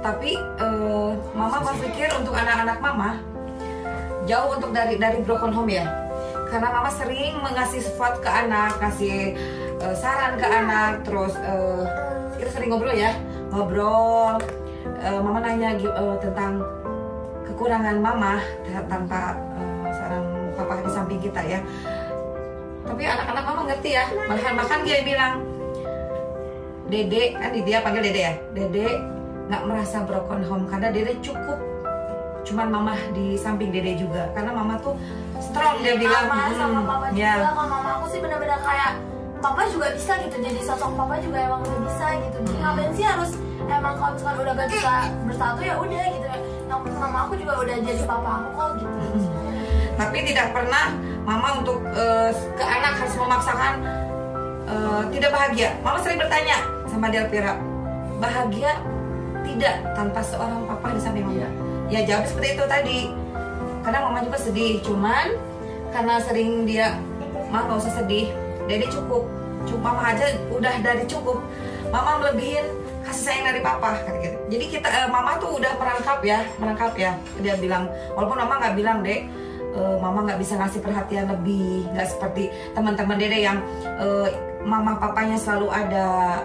Tapi 0.00 0.32
eh, 0.36 1.10
mama 1.36 1.60
berpikir 1.60 2.08
untuk 2.16 2.32
anak-anak 2.32 2.78
mama 2.80 3.10
jauh 4.24 4.56
untuk 4.56 4.72
dari 4.72 4.96
dari 4.96 5.20
broken 5.20 5.52
home 5.52 5.68
ya. 5.68 5.84
Karena 6.48 6.72
mama 6.72 6.90
sering 6.90 7.38
mengasih 7.44 7.84
support 7.84 8.18
ke 8.24 8.30
anak 8.30 8.80
kasih 8.80 9.36
eh, 9.80 9.94
saran 9.96 10.40
ke 10.40 10.46
anak 10.46 11.04
terus 11.04 11.36
eh, 11.36 11.84
kita 12.40 12.50
sering 12.56 12.72
ngobrol 12.72 12.94
ya. 12.96 13.12
Ngobrol 13.52 14.40
Eh, 15.00 15.20
mama 15.20 15.40
nanya 15.40 15.76
eh, 15.76 16.16
tentang 16.20 16.60
kekurangan 17.48 18.00
mama 18.00 18.36
ta- 18.64 18.84
tanpa 18.88 19.32
eh, 19.56 19.88
seorang 19.92 20.24
papa 20.56 20.80
di 20.84 20.90
samping 20.92 21.20
kita 21.20 21.40
ya 21.40 21.60
tapi 22.90 23.02
anak-anak 23.06 23.44
mama 23.44 23.62
ngerti 23.64 23.90
ya. 23.94 24.04
Bahkan 24.10 24.52
bahkan 24.58 24.78
dia 24.82 24.98
bilang 25.00 25.32
dede 26.90 27.22
kan 27.32 27.50
dia 27.54 27.78
panggil 27.80 28.02
dede 28.02 28.20
ya. 28.20 28.34
Dede 28.50 28.86
nggak 29.46 29.62
merasa 29.64 29.96
broken 30.02 30.42
home 30.42 30.64
karena 30.66 30.90
dede 30.90 31.14
cukup. 31.20 31.58
Cuman 32.42 32.66
mama 32.66 32.94
di 33.14 33.38
samping 33.38 33.70
dede 33.70 33.94
juga. 33.96 34.26
Karena 34.34 34.50
mama 34.50 34.74
tuh 34.76 34.98
strong 35.38 35.78
dia 35.80 35.94
bilang. 35.94 36.26
mama 36.26 36.50
sama 36.52 36.66
"Hmm, 36.76 36.88
papa 36.88 37.06
juga. 37.08 37.20
Ya 37.20 37.34
kalau 37.46 37.64
mama 37.64 37.90
aku 37.94 38.06
sih 38.10 38.18
benar-benar 38.18 38.58
kayak 38.58 38.90
papa 39.38 39.62
juga 39.70 39.86
bisa 39.94 40.12
gitu. 40.18 40.36
Jadi 40.36 40.60
sosok 40.60 40.90
papa 40.98 41.14
juga 41.22 41.38
emang 41.38 41.60
udah 41.62 41.80
bisa 41.80 42.06
gitu. 42.18 42.38
Jadi 42.42 42.52
Hmm. 42.52 42.62
ngapain 42.66 42.90
sih 42.92 43.06
harus 43.06 43.30
emang 43.62 43.94
kalau 43.94 44.12
misalkan 44.12 44.36
udah 44.42 44.52
gak 44.56 44.68
bisa 44.68 44.92
bersatu 45.24 45.60
ya 45.62 45.74
udah 45.78 46.04
gitu. 46.10 46.26
Yang 46.66 46.80
mama 46.96 47.18
aku 47.24 47.34
juga 47.38 47.52
udah 47.56 47.76
jadi 47.78 48.02
papa 48.02 48.30
aku 48.36 48.48
kok 48.52 48.70
gitu 48.76 48.98
tapi 50.00 50.24
tidak 50.24 50.56
pernah 50.56 50.96
mama 51.28 51.60
untuk 51.60 51.84
eh, 51.92 52.32
ke 52.56 52.64
anak 52.64 52.96
harus 53.04 53.14
memaksakan 53.20 53.72
eh, 54.64 55.02
tidak 55.12 55.30
bahagia. 55.36 55.76
Mama 55.84 56.00
sering 56.00 56.16
bertanya 56.16 56.56
sama 56.88 57.12
Delpira, 57.12 57.60
bahagia 58.16 58.80
tidak 59.44 59.74
tanpa 59.92 60.24
seorang 60.24 60.64
papa 60.64 60.96
di 60.96 61.00
samping 61.04 61.28
mama? 61.28 61.36
Iya. 61.36 61.48
Ya 61.90 62.00
jawab 62.08 62.24
seperti 62.24 62.48
itu 62.56 62.64
tadi. 62.64 63.00
Karena 63.80 63.98
mama 64.04 64.20
juga 64.24 64.38
sedih, 64.40 64.80
cuman 64.84 65.36
karena 65.88 66.20
sering 66.20 66.68
dia, 66.68 67.00
mama 67.48 67.74
gak 67.76 67.80
usah 67.88 68.04
sedih, 68.04 68.28
Dede 68.68 68.86
cukup, 68.92 69.24
cuma 69.64 69.90
mama 69.90 70.12
aja 70.12 70.36
udah 70.52 70.74
dari 70.84 71.04
cukup. 71.08 71.40
Mama 71.88 72.22
melebihin 72.22 72.62
kasih 73.02 73.24
sayang 73.32 73.44
dari 73.50 73.60
papa 73.64 73.98
gitu. 74.20 74.36
Jadi 74.52 74.64
kita 74.68 74.86
eh, 74.86 75.08
mama 75.08 75.40
tuh 75.40 75.58
udah 75.58 75.72
merangkap 75.80 76.20
ya, 76.22 76.44
merangkap 76.60 76.92
ya. 76.94 77.16
Dia 77.40 77.56
bilang, 77.56 77.88
walaupun 78.14 78.36
mama 78.36 78.60
nggak 78.62 78.74
bilang 78.78 79.00
dek, 79.00 79.26
eh, 79.74 79.96
mama 79.98 80.26
nggak 80.26 80.40
bisa 80.40 80.58
ngasih 80.58 80.80
perhatian 80.82 81.30
lebih, 81.30 81.86
nggak 81.94 82.08
seperti 82.08 82.50
teman-teman 82.74 83.16
dede 83.18 83.38
yang 83.42 83.58
eh, 83.84 84.28
mama 84.66 84.96
papanya 85.00 85.36
selalu 85.40 85.68
ada, 85.72 86.40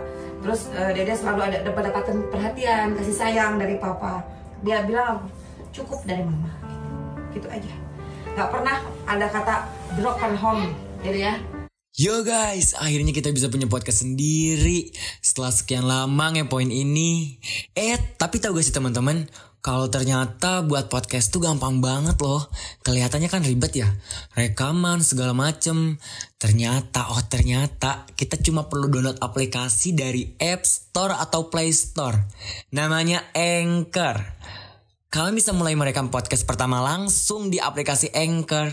terus 0.46 0.70
eh, 0.74 0.92
dede 0.94 1.14
selalu 1.18 1.42
ada 1.52 1.58
dapat 1.66 1.92
dapatan 1.92 2.18
perhatian, 2.30 2.96
kasih 2.98 3.16
sayang 3.16 3.58
dari 3.58 3.76
papa. 3.78 4.24
Dia 4.64 4.86
bilang 4.88 5.26
cukup 5.76 6.02
dari 6.08 6.24
mama, 6.24 6.50
gitu 7.34 7.48
aja. 7.52 7.74
Nggak 8.36 8.50
pernah 8.52 8.76
ada 9.06 9.28
kata 9.30 9.56
broken 10.00 10.34
home, 10.38 10.66
dede 11.02 11.22
ya. 11.32 11.36
Yo 11.96 12.28
guys, 12.28 12.76
akhirnya 12.76 13.16
kita 13.16 13.32
bisa 13.32 13.48
punya 13.48 13.72
podcast 13.72 14.04
sendiri 14.04 14.92
setelah 15.24 15.48
sekian 15.48 15.88
lama 15.88 16.36
ngepoin 16.36 16.68
ini. 16.68 17.40
Eh, 17.72 17.96
tapi 18.20 18.44
tahu 18.44 18.60
gak 18.60 18.68
sih 18.68 18.76
teman-teman, 18.76 19.32
kalau 19.66 19.90
ternyata 19.90 20.62
buat 20.62 20.94
podcast 20.94 21.34
tuh 21.34 21.42
gampang 21.42 21.82
banget 21.82 22.22
loh. 22.22 22.46
Kelihatannya 22.86 23.26
kan 23.26 23.42
ribet 23.42 23.74
ya, 23.74 23.90
rekaman 24.38 25.02
segala 25.02 25.34
macem. 25.34 25.98
Ternyata, 26.38 27.10
oh 27.10 27.26
ternyata 27.26 28.06
kita 28.14 28.38
cuma 28.46 28.70
perlu 28.70 28.94
download 28.94 29.18
aplikasi 29.18 29.98
dari 29.98 30.38
App 30.38 30.70
Store 30.70 31.18
atau 31.18 31.50
Play 31.50 31.74
Store. 31.74 32.14
Namanya 32.78 33.34
Anchor. 33.34 34.38
Kalian 35.10 35.34
bisa 35.34 35.50
mulai 35.50 35.74
merekam 35.74 36.14
podcast 36.14 36.46
pertama 36.46 36.86
langsung 36.86 37.50
di 37.50 37.58
aplikasi 37.58 38.14
Anchor. 38.14 38.70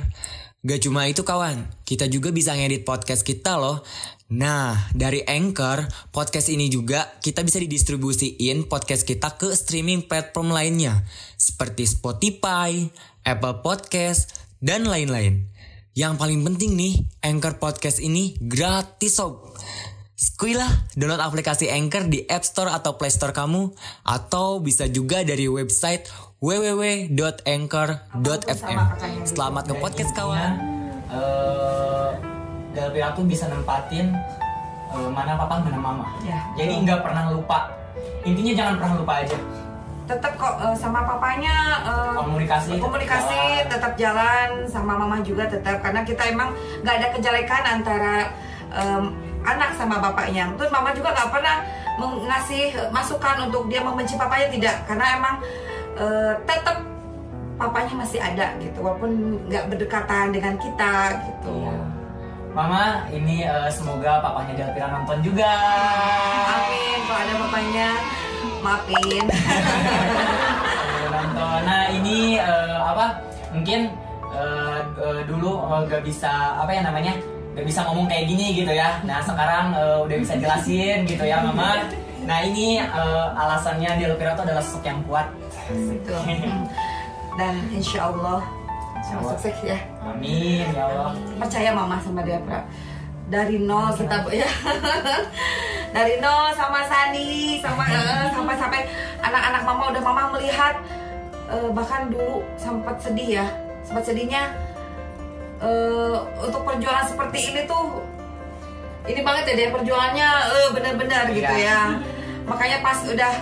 Gak 0.62 0.86
cuma 0.86 1.10
itu 1.10 1.26
kawan, 1.26 1.66
kita 1.82 2.06
juga 2.06 2.30
bisa 2.30 2.54
ngedit 2.54 2.86
podcast 2.86 3.26
kita 3.26 3.58
loh. 3.58 3.82
Nah, 4.30 4.78
dari 4.94 5.18
Anchor, 5.26 5.90
podcast 6.14 6.54
ini 6.54 6.70
juga 6.70 7.18
kita 7.18 7.42
bisa 7.42 7.58
didistribusiin 7.58 8.70
podcast 8.70 9.02
kita 9.02 9.34
ke 9.34 9.50
streaming 9.58 10.06
platform 10.06 10.54
lainnya. 10.54 11.02
Seperti 11.34 11.82
Spotify, 11.90 12.78
Apple 13.26 13.58
Podcast, 13.66 14.38
dan 14.62 14.86
lain-lain. 14.86 15.50
Yang 15.98 16.14
paling 16.22 16.46
penting 16.46 16.78
nih, 16.78 16.94
Anchor 17.26 17.58
Podcast 17.58 17.98
ini 17.98 18.38
gratis 18.38 19.18
sob. 19.18 19.58
Skuilah 20.14 20.70
download 20.94 21.26
aplikasi 21.26 21.74
Anchor 21.74 22.06
di 22.06 22.22
App 22.30 22.46
Store 22.46 22.70
atau 22.70 22.94
Play 22.94 23.10
Store 23.10 23.34
kamu 23.34 23.74
atau 24.06 24.62
bisa 24.62 24.86
juga 24.86 25.26
dari 25.26 25.50
website 25.50 26.06
www.anchor.fm. 26.42 28.78
Selamat 29.22 29.62
ke 29.62 29.78
podcast 29.78 30.10
kawan. 30.10 30.58
eh 31.06 32.10
Delpira 32.74 33.14
tuh 33.14 33.22
bisa 33.22 33.46
nempatin 33.46 34.10
eh, 34.90 35.06
mana 35.06 35.38
papa 35.38 35.62
mana 35.62 35.78
mama. 35.78 36.10
Ya, 36.26 36.42
Jadi 36.58 36.82
nggak 36.82 36.98
pernah 36.98 37.30
lupa. 37.30 37.70
Intinya 38.26 38.58
jangan 38.58 38.74
pernah 38.74 38.94
lupa 38.98 39.22
aja. 39.22 39.38
Tetap 40.10 40.34
kok 40.34 40.58
eh, 40.58 40.74
sama 40.74 41.06
papanya 41.06 41.78
eh, 41.86 42.18
Komunikasi. 42.18 42.74
komunikasi 42.82 43.38
jalan. 43.38 43.70
tetap 43.70 43.94
jalan 43.94 44.66
sama 44.66 44.98
mama 44.98 45.22
juga 45.22 45.46
tetap 45.46 45.78
karena 45.78 46.02
kita 46.02 46.26
emang 46.26 46.50
nggak 46.82 46.94
ada 46.98 47.08
kejelekan 47.14 47.62
antara 47.70 48.34
em, 48.74 49.14
anak 49.46 49.78
sama 49.78 50.02
bapaknya 50.02 50.50
terus 50.58 50.74
mama 50.74 50.90
juga 50.90 51.14
nggak 51.14 51.30
pernah 51.30 51.62
mengasih 52.02 52.74
masukan 52.90 53.46
untuk 53.46 53.70
dia 53.70 53.78
membenci 53.78 54.18
papanya 54.18 54.50
tidak 54.50 54.82
karena 54.90 55.22
emang 55.22 55.38
eh, 55.94 56.32
tetap 56.44 56.76
papanya 57.56 57.94
masih 58.02 58.18
ada 58.18 58.56
gitu 58.58 58.78
walaupun 58.80 59.38
nggak 59.46 59.64
berdekatan 59.70 60.32
dengan 60.32 60.54
kita 60.58 60.94
gitu 61.30 61.52
Iya. 61.62 61.74
Mama 62.52 63.08
ini 63.08 63.48
eh, 63.48 63.70
semoga 63.72 64.20
papanya 64.20 64.52
Delpira 64.52 64.92
nonton 64.92 65.24
juga. 65.24 65.48
Amin. 66.52 66.98
Kalau 67.08 67.20
ada 67.24 67.34
bapaknya, 67.40 67.88
maafin. 68.60 69.24
Nonton. 71.08 71.60
Nah 71.64 71.82
ini 71.92 72.36
eh, 72.36 72.76
apa? 72.76 73.24
Mungkin 73.56 73.80
eh, 74.36 74.80
eh, 75.00 75.20
dulu 75.24 75.64
eh, 75.64 75.80
gak 75.88 76.02
bisa 76.04 76.60
apa 76.60 76.76
ya 76.76 76.84
namanya? 76.84 77.16
Gak 77.56 77.64
bisa 77.64 77.84
ngomong 77.84 78.04
kayak 78.04 78.28
gini 78.28 78.46
gitu 78.52 78.72
ya. 78.72 79.00
Nah 79.04 79.24
sekarang 79.24 79.72
eh, 79.72 79.98
udah 80.04 80.16
bisa 80.20 80.34
jelasin 80.36 81.08
gitu 81.08 81.24
ya 81.24 81.40
Mama. 81.40 81.88
Nah 82.22 82.38
ini 82.42 82.78
eh, 82.78 83.28
alasannya 83.34 83.90
Delpira 83.98 84.32
itu 84.32 84.42
adalah 84.42 84.62
sosok 84.62 84.84
yang 84.84 85.00
kuat. 85.04 85.26
Betul. 85.68 86.20
Hmm. 86.22 86.64
Dan 87.38 87.54
insya 87.70 88.12
Allah, 88.12 88.44
Allah. 89.00 89.32
sukses 89.34 89.56
ya. 89.64 89.78
Amin 90.00 90.68
ya 90.70 90.84
Allah. 90.84 91.10
percaya 91.38 91.70
mama 91.72 91.96
sama 91.98 92.20
dia 92.20 92.38
Pra. 92.42 92.60
dari 93.26 93.56
nol 93.56 93.88
kita 93.96 94.20
bu 94.20 94.30
ya 94.30 94.44
dari 95.96 96.20
nol 96.20 96.52
sama 96.52 96.84
Sani 96.84 97.56
sama 97.64 97.80
eh, 97.88 98.28
sampai 98.28 98.54
sampai 98.60 98.80
anak-anak 99.24 99.62
mama 99.64 99.82
udah 99.88 100.02
mama 100.04 100.22
melihat 100.36 100.76
eh, 101.48 101.68
bahkan 101.72 102.12
dulu 102.12 102.44
sempat 102.60 103.00
sedih 103.00 103.40
ya 103.40 103.46
sempat 103.80 104.04
sedihnya 104.04 104.52
eh, 105.64 106.16
untuk 106.44 106.60
perjuangan 106.60 107.08
seperti 107.08 107.38
ini 107.48 107.60
tuh 107.64 108.04
ini 109.02 109.20
banget 109.20 109.44
ya 109.44 109.54
deh 109.56 109.68
perjuangannya 109.70 110.28
eh, 110.48 110.68
benar-benar 110.70 111.24
gitu 111.30 111.52
Iya. 111.52 111.66
ya. 111.66 111.80
Makanya 112.46 112.78
pas 112.80 112.98
udah 113.02 113.32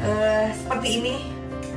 eh, 0.00 0.44
seperti 0.52 0.88
ini 1.00 1.14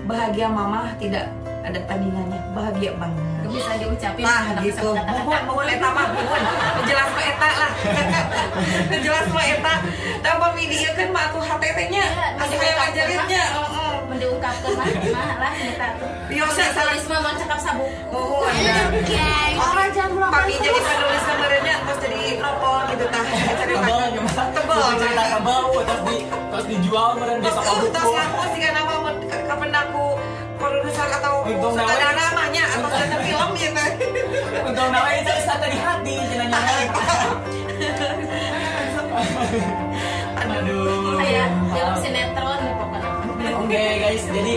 bahagia 0.05 0.49
mama 0.49 0.93
tidak 0.97 1.29
ada 1.61 1.79
tandingannya. 1.85 2.41
Bahagia 2.51 2.91
banget. 2.95 3.23
Bisa 3.49 3.73
diucapin 3.81 4.21
Nah 4.21 4.61
gitu, 4.61 4.93
mohon 4.93 5.41
mohon 5.49 5.65
eta 5.65 5.89
mah 5.89 6.05
mohon, 6.13 6.41
jelas 6.85 7.09
mah 7.09 7.25
eta 7.25 7.49
lah, 7.49 7.71
jelas 9.05 9.25
mah 9.25 9.41
eta. 9.41 9.73
Tanpa 10.21 10.53
video 10.53 10.89
kan 10.93 11.09
mah 11.09 11.25
tuh 11.33 11.41
HTT-nya, 11.41 12.03
Iya, 12.05 12.27
masih 12.37 12.57
media 12.61 13.43
mendiungkapkan 14.19 14.75
mah 14.75 14.83
mah 15.15 15.31
lah 15.39 15.51
nyata 15.55 15.87
tuh 15.95 16.11
Iya, 16.27 16.45
saya 16.51 16.69
salah 16.75 16.91
tulis 16.91 17.07
mah 17.07 17.19
mau 17.23 17.33
cakap 17.33 17.57
sabuk 17.57 17.87
mohon 18.11 18.51
ya. 18.59 18.75
Orang 19.55 19.89
jam 19.89 20.11
berapa? 20.11 20.29
Papi 20.29 20.53
jadi 20.59 20.75
penulis 20.77 21.23
kameranya 21.23 21.75
terus 21.81 21.99
jadi 22.03 22.19
novel 22.37 22.75
gitu 22.91 23.05
tah. 23.07 23.23
Cerita 23.23 23.79
Tebal 23.79 24.03
gimana? 24.11 24.43
Tebal, 24.51 24.79
cerita 24.99 25.23
tebal, 25.31 25.61
terus 25.79 26.01
di 26.03 26.15
terus 26.27 26.65
dijual 26.67 27.07
kemudian 27.15 27.39
di 27.39 27.47
toko 27.49 27.63
uh, 27.63 27.79
terus 27.81 28.03
buku. 28.03 28.11
ngaku 28.11 28.43
sih 28.45 28.59
kan 28.59 28.71
nama 28.75 28.93
kapan 29.47 29.69
aku 29.73 30.05
produser 30.59 31.07
atau 31.09 31.33
nama- 31.41 31.63
sutradara 31.63 32.11
namanya 32.13 32.63
atau 32.67 32.79
sutradara 32.85 33.23
film 33.23 33.49
gitu. 33.55 33.83
Untuk 34.59 34.85
namanya 34.85 35.17
itu 35.17 35.31
santai 35.41 35.69
di 35.71 35.79
hati, 35.79 36.13
jenanya. 36.27 36.59
Aduh. 40.49 41.15
kayak 41.15 41.47
film 41.71 41.95
sinetron 41.97 42.57
nih 42.59 42.73
pokoknya 42.75 43.09
Oke 43.59 43.75
guys, 43.75 44.23
jadi 44.31 44.55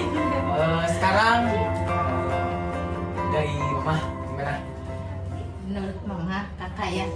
eh, 0.55 0.85
sekarang 0.95 1.51
dari 3.35 3.59
mama 3.83 3.99
gimana? 4.31 4.55
menurut 5.67 5.99
mama 6.07 6.39
kakak 6.55 7.03
ya 7.03 7.07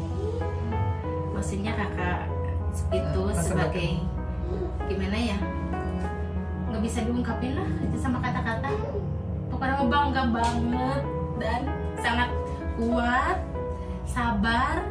maksudnya 1.30 1.78
kakak 1.78 2.26
itu 2.90 3.22
Masa 3.30 3.42
sebagai 3.46 4.02
gimana 4.90 5.14
ya? 5.14 5.38
Nggak 6.74 6.82
bisa 6.82 6.98
diungkapin 7.06 7.54
lah 7.54 7.70
itu 7.78 7.96
sama 8.02 8.18
kata-kata. 8.18 8.70
Pokoknya 9.46 9.74
mau 9.78 9.86
bangga 9.86 10.22
banget 10.34 11.02
dan 11.38 11.60
sangat 12.02 12.28
kuat 12.82 13.38
sabar. 14.10 14.82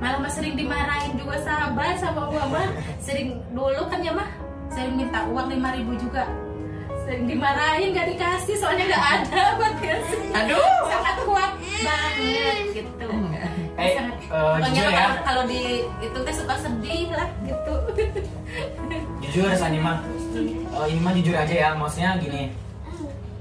Malah 0.00 0.16
mah 0.16 0.32
sering 0.32 0.56
dimarahin 0.56 1.12
juga 1.20 1.44
sabar 1.44 1.92
sama 2.00 2.32
mama. 2.32 2.72
Sering 3.04 3.36
dulu 3.52 3.84
kan 3.92 4.00
ya 4.00 4.16
mah 4.16 4.43
sering 4.74 4.94
minta 4.96 5.22
uang 5.24 5.46
5000 5.48 5.96
juga 6.00 6.24
sering 7.04 7.24
dimarahin 7.24 7.92
gak 7.92 8.08
dikasih 8.10 8.56
soalnya 8.56 8.84
nggak 8.86 9.04
ada 9.14 9.42
buat 9.54 9.74
kasih 9.78 10.22
Aduh. 10.34 10.72
sangat 10.84 11.16
kuat 11.22 11.52
banget 11.80 12.56
gitu 12.74 13.08
Eh, 13.74 13.90
sangat 13.92 14.16
eh, 14.16 14.30
pokoknya 14.30 14.70
jujur 14.70 14.86
ya. 14.88 15.06
kalau- 15.20 15.44
di 15.44 15.62
itu 16.00 16.18
teh 16.20 16.32
suka 16.32 16.54
sedih 16.56 17.10
lah 17.10 17.26
gitu 17.42 17.74
Jujur 19.20 19.50
Sandi 19.52 19.78
mah, 19.78 19.98
eh, 20.32 20.86
ini 20.86 21.00
mah 21.00 21.12
jujur 21.12 21.34
aja 21.34 21.50
ya, 21.50 21.68
maksudnya 21.74 22.14
gini. 22.16 22.54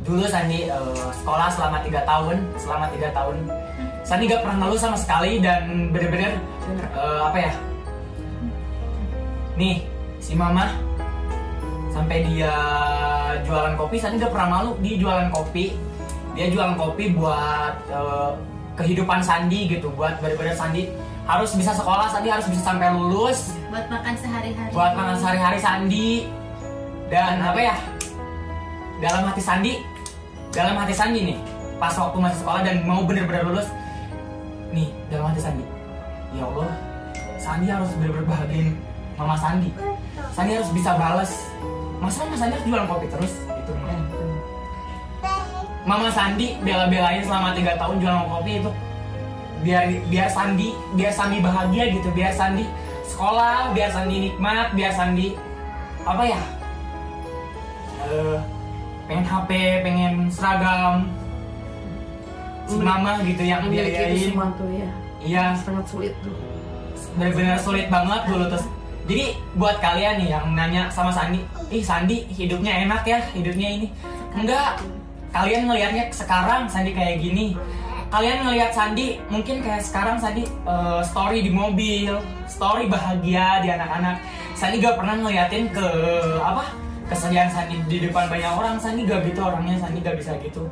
Dulu 0.01 0.25
Sandi 0.25 0.65
eh, 0.65 0.89
sekolah 1.13 1.47
selama 1.47 1.85
tiga 1.85 2.01
tahun, 2.03 2.41
selama 2.57 2.89
tiga 2.89 3.13
tahun, 3.13 3.37
Sandi 4.01 4.25
gak 4.25 4.41
pernah 4.41 4.57
ngeluh 4.59 4.79
sama 4.81 4.97
sekali 4.97 5.37
dan 5.37 5.93
bener-bener 5.93 6.33
eh, 6.91 7.21
apa 7.21 7.37
ya? 7.39 7.53
Nih, 9.53 9.85
si 10.17 10.33
Mama 10.33 10.73
sampai 11.93 12.25
dia 12.25 12.53
jualan 13.45 13.77
kopi, 13.77 14.01
Sandi 14.01 14.17
gak 14.17 14.34
pernah 14.34 14.49
malu 14.60 14.71
di 14.82 14.97
jualan 14.97 15.29
kopi. 15.29 15.77
Dia 16.34 16.49
jualan 16.49 16.73
kopi 16.73 17.13
buat 17.13 17.75
eh, 17.93 18.32
kehidupan 18.82 19.21
Sandi 19.21 19.69
gitu, 19.69 19.93
buat 19.93 20.17
bener-bener 20.17 20.58
Sandi. 20.58 20.89
Harus 21.29 21.53
bisa 21.53 21.71
sekolah, 21.77 22.10
Sandi 22.10 22.34
harus 22.34 22.49
bisa 22.49 22.73
sampai 22.73 22.89
lulus. 22.91 23.53
Buat 23.69 23.86
makan 23.88 24.13
sehari-hari. 24.17 24.69
Buat 24.73 24.91
makan 24.97 25.15
sehari-hari 25.21 25.60
Sandi. 25.62 26.10
Dan 27.08 27.39
apa 27.45 27.60
ya? 27.62 27.77
Dalam 28.99 29.29
hati 29.29 29.41
Sandi 29.45 29.93
dalam 30.53 30.77
hati 30.77 30.93
Sandi 30.93 31.34
nih 31.34 31.38
pas 31.82 31.97
waktu 31.97 32.17
masih 32.21 32.38
sekolah 32.45 32.62
dan 32.62 32.86
mau 32.86 33.01
bener-bener 33.01 33.41
lulus 33.41 33.67
nih 34.69 34.93
dalam 35.10 35.34
hati 35.34 35.41
Sandi 35.41 35.65
ya 36.38 36.45
Allah 36.45 36.69
Sandi 37.41 37.65
harus 37.67 37.89
bener-bener 37.97 38.29
bahagiin 38.29 38.77
Mama 39.13 39.38
Sandi. 39.38 39.69
Sandi 40.34 40.58
harus 40.58 40.73
bisa 40.73 40.97
balas 40.97 41.45
masa 42.03 42.27
Mama 42.27 42.35
Sandi 42.35 42.53
harus 42.59 42.67
jualan 42.67 42.87
kopi 42.91 43.05
terus? 43.07 43.33
Itu 43.47 43.71
mah 43.79 43.99
Mama 45.83 46.09
Sandi 46.11 46.47
bela-belain 46.59 47.23
selama 47.23 47.55
tiga 47.55 47.79
tahun 47.79 48.03
jualan 48.03 48.27
kopi 48.27 48.51
itu. 48.59 48.71
Biar 49.63 49.83
biar 50.11 50.27
Sandi 50.27 50.75
biar 50.99 51.11
Sandi 51.15 51.39
bahagia 51.39 51.83
gitu. 51.95 52.11
Biar 52.11 52.35
Sandi 52.35 52.67
sekolah 53.07 53.71
biar 53.71 53.89
Sandi 53.95 54.15
nikmat 54.27 54.75
biar 54.75 54.91
Sandi 54.91 55.39
apa 56.03 56.23
ya? 56.27 56.41
Eh, 58.03 58.39
pengen 59.07 59.23
HP 59.23 59.49
pengen 59.79 60.13
seragam 60.27 61.07
si 62.67 62.79
mama 62.79 63.23
gitu 63.23 63.43
yang 63.43 63.67
biayain. 63.71 64.15
ya 64.71 64.89
iya. 65.23 65.45
Sangat 65.55 65.87
sulit 65.87 66.15
tuh. 66.19 66.35
benar-benar 67.13 67.61
sulit 67.61 67.87
banget 67.93 68.21
dulu 68.25 68.45
terus 68.49 68.65
jadi 69.03 69.35
buat 69.59 69.83
kalian 69.83 70.23
nih 70.23 70.29
yang 70.31 70.45
nanya 70.55 70.87
sama 70.87 71.11
Sandi 71.11 71.43
ih 71.67 71.83
Sandi 71.83 72.23
hidupnya 72.31 72.87
enak 72.87 73.03
ya 73.03 73.19
hidupnya 73.35 73.67
ini? 73.79 73.87
Enggak. 74.31 74.79
Kalian 75.35 75.67
ngelihatnya 75.67 76.07
sekarang 76.15 76.71
Sandi 76.71 76.95
kayak 76.95 77.19
gini. 77.19 77.57
Kalian 78.07 78.47
ngelihat 78.47 78.71
Sandi 78.71 79.19
mungkin 79.27 79.59
kayak 79.59 79.83
sekarang 79.83 80.15
Sandi 80.23 80.47
eh, 80.47 81.01
story 81.03 81.43
di 81.43 81.51
mobil 81.51 82.15
story 82.47 82.87
bahagia 82.87 83.59
di 83.59 83.69
anak-anak. 83.75 84.23
Sandi 84.55 84.79
gak 84.79 84.95
pernah 84.95 85.19
ngeliatin 85.19 85.67
ke 85.73 85.87
apa 86.39 86.63
kesedihan 87.11 87.51
Sandi 87.51 87.83
di 87.91 88.07
depan 88.07 88.31
banyak 88.31 88.53
orang. 88.55 88.79
Sandi 88.79 89.03
gak 89.03 89.27
gitu 89.27 89.43
orangnya 89.43 89.75
Sandi 89.83 89.99
gak 89.99 90.15
bisa 90.15 90.31
gitu. 90.39 90.63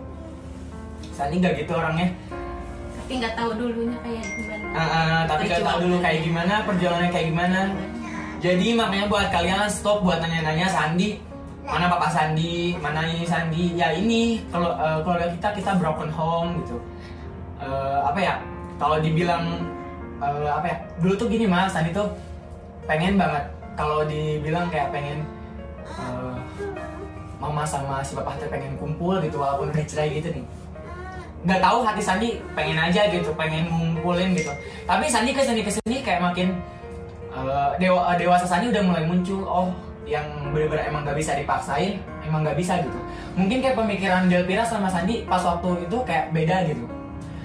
Sandi 1.12 1.44
gak 1.44 1.60
gitu 1.60 1.76
orangnya. 1.76 2.16
Tapi 2.96 3.12
nggak 3.20 3.36
tahu 3.36 3.50
dulunya 3.60 3.98
kayak 4.00 4.24
gimana. 4.24 4.66
Ah, 4.72 4.80
ah, 4.88 5.20
tapi 5.28 5.52
gak 5.52 5.68
tahu 5.68 5.78
dulu 5.84 5.98
kayak 6.00 6.20
gimana 6.24 6.54
perjalanannya 6.64 7.12
kayak 7.12 7.28
gimana 7.28 7.60
jadi 8.42 8.74
makanya 8.74 9.06
buat 9.06 9.30
kalian 9.30 9.70
stop 9.70 10.02
buat 10.02 10.18
nanya-nanya 10.18 10.66
Sandi. 10.66 11.22
Mana 11.62 11.86
papa 11.86 12.10
Sandi 12.10 12.74
mana 12.82 13.06
ini 13.06 13.22
Sandi. 13.22 13.78
Ya 13.78 13.94
ini 13.94 14.42
kalau 14.50 14.74
eh, 14.74 14.98
keluarga 15.06 15.30
kita 15.30 15.50
kita 15.62 15.72
broken 15.78 16.10
home 16.10 16.58
gitu. 16.66 16.82
Eh, 17.62 18.00
apa 18.02 18.18
ya 18.18 18.34
kalau 18.82 18.98
dibilang 18.98 19.62
eh, 20.18 20.50
apa 20.50 20.66
ya 20.66 20.78
dulu 20.98 21.14
tuh 21.22 21.30
gini 21.30 21.46
mas 21.46 21.70
Sandi 21.70 21.94
tuh 21.94 22.10
pengen 22.90 23.22
banget. 23.22 23.46
Kalau 23.78 24.02
dibilang 24.10 24.66
kayak 24.74 24.90
pengen 24.90 25.22
eh, 25.86 26.36
mama 27.38 27.62
sama 27.62 28.02
si 28.02 28.18
papa 28.18 28.34
tuh 28.42 28.50
pengen 28.50 28.74
kumpul 28.82 29.22
gitu 29.22 29.38
walaupun 29.38 29.70
udah 29.70 29.86
cerai 29.86 30.18
gitu 30.18 30.34
nih. 30.34 30.46
Nggak 31.46 31.62
tahu 31.62 31.78
hati 31.86 32.02
Sandi 32.02 32.42
pengen 32.58 32.82
aja 32.82 33.06
gitu 33.06 33.30
pengen 33.38 33.70
ngumpulin 33.70 34.34
gitu. 34.34 34.50
Tapi 34.90 35.06
Sandi 35.14 35.30
ke 35.30 35.46
Sandi 35.46 35.62
ke 35.62 35.70
sini 35.70 36.02
kayak 36.02 36.26
makin 36.26 36.58
eh, 37.32 37.70
dewa 37.80 38.14
dewasa 38.20 38.46
Sandi 38.46 38.70
udah 38.70 38.84
mulai 38.84 39.04
muncul 39.08 39.42
oh 39.48 39.72
yang 40.06 40.26
bener-bener 40.52 40.92
emang 40.92 41.08
gak 41.08 41.16
bisa 41.16 41.38
dipaksain 41.38 42.02
emang 42.26 42.44
gak 42.44 42.58
bisa 42.58 42.78
gitu. 42.84 43.00
Mungkin 43.38 43.64
kayak 43.64 43.78
pemikiran 43.80 44.28
Delpira 44.28 44.66
sama 44.68 44.92
Sandi 44.92 45.24
pas 45.24 45.42
waktu 45.42 45.88
itu 45.88 45.98
kayak 46.04 46.36
beda 46.36 46.68
gitu. 46.68 46.86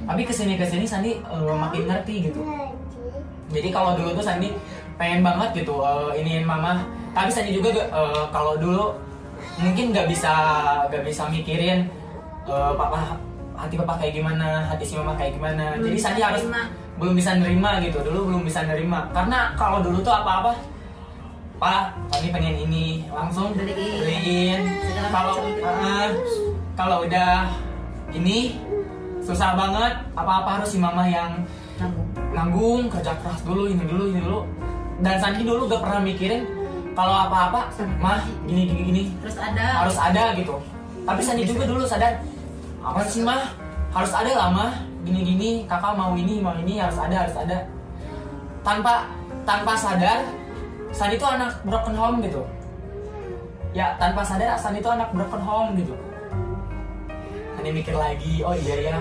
Tapi 0.06 0.22
ke 0.22 0.32
sini 0.34 0.54
ke 0.58 0.66
sini 0.66 0.84
Sandi 0.86 1.18
eh, 1.20 1.56
makin 1.56 1.86
ngerti 1.86 2.30
gitu. 2.30 2.40
Jadi 3.52 3.68
kalau 3.70 3.94
dulu 3.94 4.18
tuh 4.18 4.24
Sandi 4.24 4.50
pengen 4.98 5.22
banget 5.22 5.62
gitu 5.62 5.84
eh, 5.84 6.20
iniin 6.22 6.42
mama. 6.42 6.82
Tapi 7.14 7.30
Sandi 7.30 7.54
juga 7.54 7.70
eh, 7.76 8.24
kalau 8.34 8.58
dulu 8.58 8.96
mungkin 9.60 9.92
nggak 9.92 10.08
bisa 10.10 10.32
nggak 10.90 11.04
bisa 11.06 11.28
mikirin 11.30 11.86
eh, 12.48 12.72
papa 12.74 13.20
hati 13.56 13.74
papa 13.80 13.96
kayak 13.96 14.20
gimana 14.20 14.68
hati 14.68 14.84
si 14.84 14.94
mama 14.96 15.14
kayak 15.14 15.36
gimana. 15.36 15.76
Jadi 15.78 15.94
bisa 15.94 16.10
Sandi 16.10 16.22
harus. 16.24 16.42
Belum 16.96 17.12
bisa 17.12 17.36
nerima 17.36 17.76
gitu 17.84 18.00
dulu 18.00 18.32
belum 18.32 18.42
bisa 18.48 18.64
nerima. 18.64 19.08
Karena 19.12 19.52
kalau 19.54 19.84
dulu 19.84 20.00
tuh 20.00 20.12
apa-apa 20.12 20.52
pak 21.56 21.92
kami 22.12 22.28
pengen 22.32 22.56
ini. 22.68 23.04
Langsung 23.12 23.52
Beliin. 23.56 24.60
kalau 25.12 25.44
ah, 25.64 26.08
kalau 26.76 26.96
udah 27.04 27.48
ini 28.12 28.56
susah 29.20 29.56
banget 29.56 29.92
apa-apa 30.14 30.60
harus 30.60 30.70
si 30.72 30.78
mama 30.78 31.04
yang 31.08 31.42
Nanggung. 31.76 32.08
nanggung 32.32 32.80
kerja 32.88 33.12
keras 33.20 33.44
dulu 33.44 33.68
ini 33.68 33.84
dulu 33.84 34.04
ini 34.12 34.20
dulu. 34.24 34.40
Dan 35.04 35.20
Sandi 35.20 35.44
dulu 35.44 35.68
gak 35.68 35.84
pernah 35.84 36.00
mikirin 36.00 36.48
kalau 36.96 37.28
apa-apa 37.28 37.68
mah 38.00 38.24
gini 38.48 38.72
gini 38.72 38.82
gini. 38.88 39.02
Terus 39.20 39.36
ada. 39.36 39.84
Harus 39.84 39.98
ada 40.00 40.32
gitu. 40.32 40.56
Tapi 41.04 41.20
Sandi 41.20 41.44
juga 41.44 41.68
dulu 41.68 41.84
sadar 41.84 42.24
apa 42.80 43.00
sih 43.04 43.20
mah? 43.20 43.52
Harus 43.92 44.12
ada 44.12 44.32
lah 44.32 44.48
mah 44.52 44.72
gini 45.06 45.20
gini 45.22 45.50
kakak 45.70 45.94
mau 45.94 46.18
ini 46.18 46.42
mau 46.42 46.58
ini 46.58 46.82
harus 46.82 46.98
ada 46.98 47.14
harus 47.22 47.36
ada. 47.38 47.58
Tanpa 48.66 49.06
tanpa 49.46 49.78
sadar 49.78 50.26
Sandi 50.90 51.14
itu 51.14 51.26
anak 51.28 51.62
broken 51.62 51.94
home 51.94 52.18
gitu. 52.26 52.42
Ya 53.70 53.94
tanpa 54.02 54.26
sadar 54.26 54.58
Sandi 54.58 54.82
itu 54.82 54.90
anak 54.90 55.14
broken 55.14 55.42
home 55.46 55.78
gitu. 55.78 55.94
Sandi 57.54 57.70
mikir 57.70 57.94
lagi 57.94 58.42
oh 58.42 58.58
iya 58.58 58.90
ya 58.90 58.98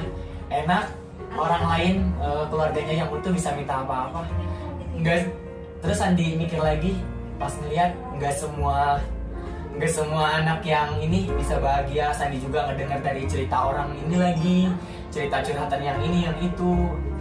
enak 0.54 0.94
orang 1.34 1.64
lain 1.66 1.96
eh, 2.22 2.44
keluarganya 2.54 2.94
yang 3.02 3.10
utuh 3.10 3.34
bisa 3.34 3.50
minta 3.58 3.82
apa-apa. 3.82 4.22
Enggak 4.94 5.34
terus 5.82 5.98
Sandi 5.98 6.38
mikir 6.38 6.62
lagi 6.62 7.02
pas 7.42 7.52
ngeliat 7.58 7.92
nggak 8.16 8.34
semua 8.38 9.02
nggak 9.76 9.92
semua 9.92 10.40
anak 10.40 10.64
yang 10.64 10.96
ini 11.04 11.28
bisa 11.36 11.60
bahagia. 11.60 12.16
Sandi 12.16 12.40
juga 12.40 12.72
ngedengar 12.72 13.04
dari 13.04 13.28
cerita 13.28 13.72
orang 13.76 13.92
ini 14.08 14.16
lagi 14.16 14.60
cerita 15.12 15.44
curhatan 15.44 15.82
yang 15.84 16.00
ini 16.00 16.20
yang 16.32 16.38
itu. 16.40 16.72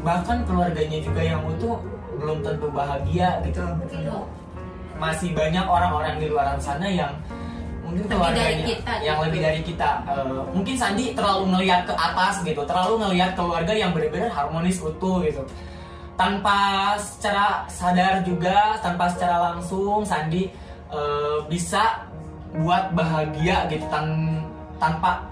Bahkan 0.06 0.46
keluarganya 0.46 0.98
juga 1.02 1.22
yang 1.24 1.42
utuh 1.42 1.82
belum 2.14 2.38
tentu 2.46 2.70
bahagia 2.70 3.42
gitu. 3.42 3.62
Gitu. 3.90 3.98
masih 4.94 5.34
banyak 5.34 5.66
orang-orang 5.66 6.22
di 6.22 6.30
luar 6.30 6.54
sana 6.62 6.86
yang 6.86 7.10
mungkin 7.82 8.06
Lebih 8.06 8.14
keluarganya 8.14 8.46
dari 8.46 8.62
kita, 8.62 8.92
yang 9.02 9.18
gitu. 9.18 9.26
lebih 9.26 9.40
dari 9.42 9.60
kita. 9.66 9.90
Eh, 10.06 10.42
mungkin 10.54 10.74
Sandi 10.78 11.04
terlalu 11.18 11.42
ngelihat 11.50 11.80
ke 11.90 11.94
atas 11.98 12.34
gitu. 12.46 12.62
Terlalu 12.62 12.94
ngelihat 13.02 13.30
keluarga 13.34 13.74
yang 13.74 13.90
benar-benar 13.90 14.30
harmonis 14.30 14.78
utuh 14.78 15.18
gitu. 15.26 15.42
Tanpa 16.14 16.94
secara 16.94 17.66
sadar 17.66 18.22
juga 18.22 18.78
tanpa 18.78 19.10
secara 19.10 19.50
langsung 19.50 20.06
Sandi 20.06 20.46
eh, 20.94 21.38
bisa 21.50 22.06
buat 22.54 22.94
bahagia 22.94 23.66
gitu 23.66 23.82
tan- 23.90 24.46
tanpa 24.78 25.26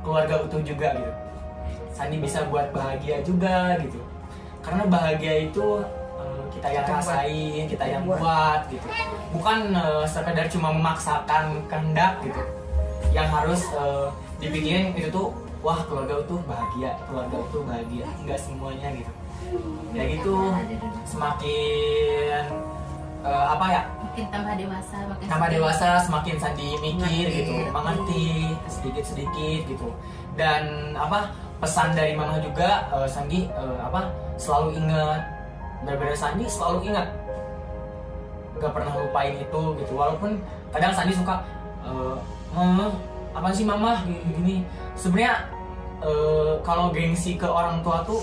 keluarga 0.00 0.40
utuh 0.40 0.60
juga 0.62 0.96
gitu. 0.96 1.12
Sandi 1.92 2.16
bisa 2.16 2.48
buat 2.48 2.72
bahagia 2.72 3.20
juga 3.20 3.76
gitu. 3.78 4.00
Karena 4.64 4.88
bahagia 4.88 5.52
itu 5.52 5.84
eh, 6.16 6.42
kita 6.54 6.68
yang 6.70 6.84
Kita 6.84 6.92
buat. 6.96 7.04
rasain 7.04 7.64
kita 7.68 7.84
yang 7.84 8.02
buat. 8.08 8.18
buat 8.18 8.60
gitu. 8.72 8.86
Bukan 9.36 9.58
eh, 9.76 10.04
sekedar 10.08 10.46
cuma 10.48 10.68
memaksakan 10.72 11.44
kehendak 11.68 12.24
gitu. 12.24 12.40
Yang 13.12 13.28
harus 13.28 13.60
eh, 13.76 14.06
dipikirin 14.40 14.96
itu 14.96 15.12
tuh 15.12 15.28
wah 15.62 15.78
keluarga 15.86 16.18
utuh 16.18 16.40
bahagia 16.48 16.96
keluarga 17.04 17.36
utuh 17.38 17.62
bahagia. 17.68 18.06
Nggak 18.24 18.40
semuanya 18.40 18.88
gitu. 18.96 19.12
Ya 19.92 20.02
gitu 20.08 20.36
semakin 21.04 22.44
eh, 23.22 23.44
apa 23.52 23.66
ya 23.68 23.82
makin 24.12 24.28
tambah 24.28 24.54
dewasa 24.60 24.96
makin 25.08 25.24
tambah 25.24 25.48
sedih. 25.48 25.56
dewasa 25.56 25.88
semakin 26.04 26.36
Sandi 26.36 26.68
mikir 26.84 27.24
Ngerti. 27.24 27.36
gitu 27.40 27.52
mengerti 27.72 28.24
sedikit 28.68 29.04
sedikit 29.08 29.60
gitu. 29.64 29.88
Dan 30.36 30.92
apa 30.92 31.32
pesan 31.64 31.96
dari 31.96 32.12
mama 32.12 32.36
juga 32.36 32.92
eh, 32.92 33.08
Sandi 33.08 33.48
eh, 33.48 33.78
apa 33.80 34.12
selalu 34.36 34.76
ingat. 34.84 35.20
Benar-benar 35.80 36.12
Sandi 36.12 36.44
selalu 36.44 36.92
ingat. 36.92 37.08
Gak 38.60 38.72
pernah 38.76 38.92
lupain 39.00 39.32
itu 39.32 39.62
gitu. 39.80 39.92
Walaupun 39.96 40.44
kadang 40.76 40.92
Sandi 40.92 41.16
suka 41.16 41.40
"Eh, 41.82 42.16
apa 43.32 43.48
sih 43.48 43.64
mama? 43.64 43.96
gini, 44.04 44.20
gini. 44.36 44.56
sebenarnya 44.92 45.48
eh, 46.04 46.52
kalau 46.60 46.92
gengsi 46.92 47.40
ke 47.40 47.48
orang 47.48 47.80
tua 47.80 48.04
tuh 48.04 48.20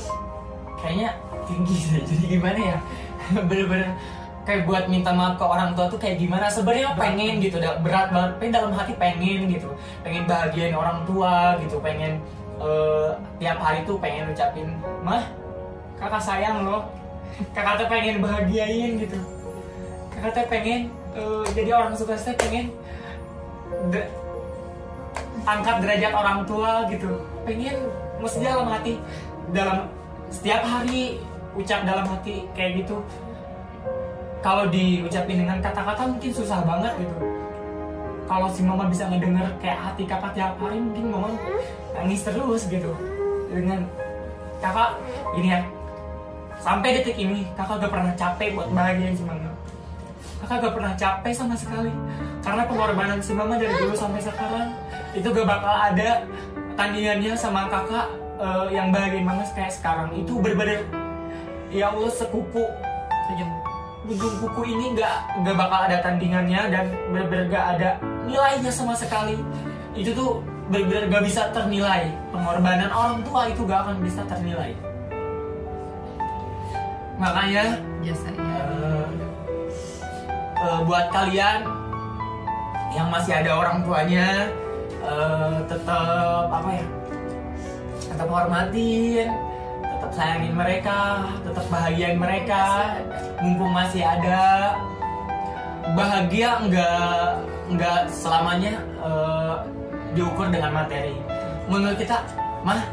kayaknya 0.77 1.17
tinggi 1.49 1.81
jadi 2.05 2.37
gimana 2.37 2.59
ya? 2.61 2.77
Bener-bener 3.41 3.89
kayak 4.49 4.65
buat 4.65 4.89
minta 4.89 5.13
maaf 5.13 5.37
ke 5.37 5.45
orang 5.45 5.77
tua 5.77 5.85
tuh 5.93 6.01
kayak 6.01 6.17
gimana? 6.17 6.49
Sebenarnya 6.49 6.97
pengen 6.97 7.37
gitu 7.37 7.61
berat 7.85 8.09
banget 8.09 8.31
pengen 8.41 8.53
dalam 8.57 8.71
hati 8.73 8.97
pengen 8.97 9.45
gitu. 9.45 9.69
Pengen 10.01 10.25
bahagiain 10.25 10.73
orang 10.73 11.05
tua 11.05 11.53
gitu 11.61 11.77
pengen 11.77 12.17
eh, 12.57 13.13
tiap 13.37 13.61
hari 13.61 13.85
tuh 13.85 14.01
pengen 14.01 14.33
ucapin 14.33 14.73
mah 15.05 15.21
kakak 16.01 16.17
sayang 16.25 16.65
loh. 16.65 16.89
Kakak 17.53 17.85
tuh 17.85 17.87
pengen 17.93 18.25
bahagiain 18.25 18.97
gitu. 18.97 19.21
Kakak 20.17 20.33
tuh 20.33 20.45
pengen 20.49 20.89
eh, 21.13 21.45
jadi 21.53 21.69
orang 21.77 21.93
sukses 21.93 22.25
tuh 22.25 22.33
pengen 22.33 22.73
de- 23.93 24.09
angkat 25.45 25.77
derajat 25.85 26.13
orang 26.17 26.41
tua 26.49 26.89
gitu. 26.89 27.21
Pengen 27.45 27.85
mesti 28.17 28.41
dalam 28.41 28.65
hati 28.65 28.97
dalam 29.53 29.93
setiap 30.33 30.65
hari 30.65 31.21
ucap 31.53 31.85
dalam 31.85 32.05
hati 32.09 32.49
kayak 32.57 32.81
gitu 32.81 32.97
kalau 34.39 34.71
diucapin 34.71 35.43
dengan 35.43 35.59
kata-kata 35.59 36.07
mungkin 36.07 36.31
susah 36.31 36.63
banget 36.63 36.95
gitu. 37.03 37.15
Kalau 38.29 38.47
si 38.53 38.61
mama 38.63 38.87
bisa 38.87 39.09
ngedenger 39.09 39.47
kayak 39.59 39.79
hati 39.81 40.03
kakak 40.05 40.31
tiap 40.37 40.55
hari 40.61 40.79
mungkin 40.79 41.11
mama 41.11 41.29
nangis 41.97 42.23
terus 42.23 42.69
gitu. 42.71 42.91
Dengan 43.51 43.83
kakak 44.63 44.95
ini 45.35 45.51
ya. 45.51 45.61
Sampai 46.59 46.99
detik 46.99 47.15
ini 47.15 47.47
kakak 47.55 47.83
gak 47.83 47.91
pernah 47.91 48.13
capek 48.15 48.55
buat 48.55 48.69
bahagiain 48.71 49.15
si 49.15 49.23
mama. 49.27 49.51
Kakak 50.43 50.57
gak 50.63 50.73
pernah 50.75 50.93
capek 50.95 51.33
sama 51.35 51.55
sekali. 51.55 51.91
Karena 52.39 52.63
pengorbanan 52.63 53.19
si 53.19 53.35
mama 53.35 53.59
dari 53.59 53.75
dulu 53.75 53.95
sampai 53.95 54.23
sekarang 54.23 54.71
itu 55.11 55.27
gak 55.27 55.47
bakal 55.47 55.73
ada 55.73 56.23
tandingannya 56.79 57.35
sama 57.35 57.67
kakak 57.67 58.07
eh, 58.39 58.65
yang 58.71 58.87
bahagiain 58.93 59.27
mama 59.27 59.43
kayak 59.51 59.73
sekarang. 59.73 60.15
Itu 60.15 60.39
bener-bener 60.39 60.87
ya 61.73 61.91
Allah 61.91 62.11
sekupu 62.13 62.63
ujung 63.35 63.58
ujung 64.09 64.35
kuku 64.41 64.73
ini 64.73 64.97
gak 64.97 65.45
gak 65.45 65.53
bakal 65.53 65.85
ada 65.85 66.01
tandingannya 66.01 66.61
dan 66.73 66.85
bener-bener 67.13 67.45
gak 67.53 67.65
ada 67.77 67.89
nilainya 68.25 68.71
sama 68.73 68.97
sekali. 68.97 69.37
Itu 69.93 70.17
tuh 70.17 70.41
bener-bener 70.73 71.13
gak 71.13 71.23
bisa 71.29 71.53
ternilai. 71.53 72.09
Pengorbanan 72.33 72.89
orang 72.89 73.21
tua 73.21 73.45
itu 73.53 73.61
gak 73.69 73.85
akan 73.85 73.97
bisa 74.01 74.21
ternilai. 74.25 74.73
Makanya 77.21 77.77
jasanya 78.01 78.57
eh, 78.73 79.07
eh, 80.57 80.79
buat 80.89 81.05
kalian 81.13 81.59
yang 82.97 83.07
masih 83.13 83.37
ada 83.37 83.51
orang 83.53 83.85
tuanya 83.85 84.49
eh, 85.05 85.57
tetap 85.69 86.49
apa 86.49 86.69
ya 86.73 86.87
tetap 88.09 88.27
hormatin 88.33 89.48
tetap 90.09 90.25
sayangin 90.25 90.57
mereka 90.57 91.29
tetap 91.45 91.65
bahagiain 91.69 92.17
mereka 92.17 92.97
mumpung 93.45 93.69
masih 93.69 94.01
ada. 94.01 94.73
Bahagia 95.93 96.65
nggak 96.65 97.21
nggak 97.77 97.99
selamanya 98.09 98.81
eh, 99.05 99.55
diukur 100.17 100.49
dengan 100.49 100.81
materi. 100.81 101.13
Menurut 101.69 101.93
kita 102.01 102.25
mah 102.65 102.89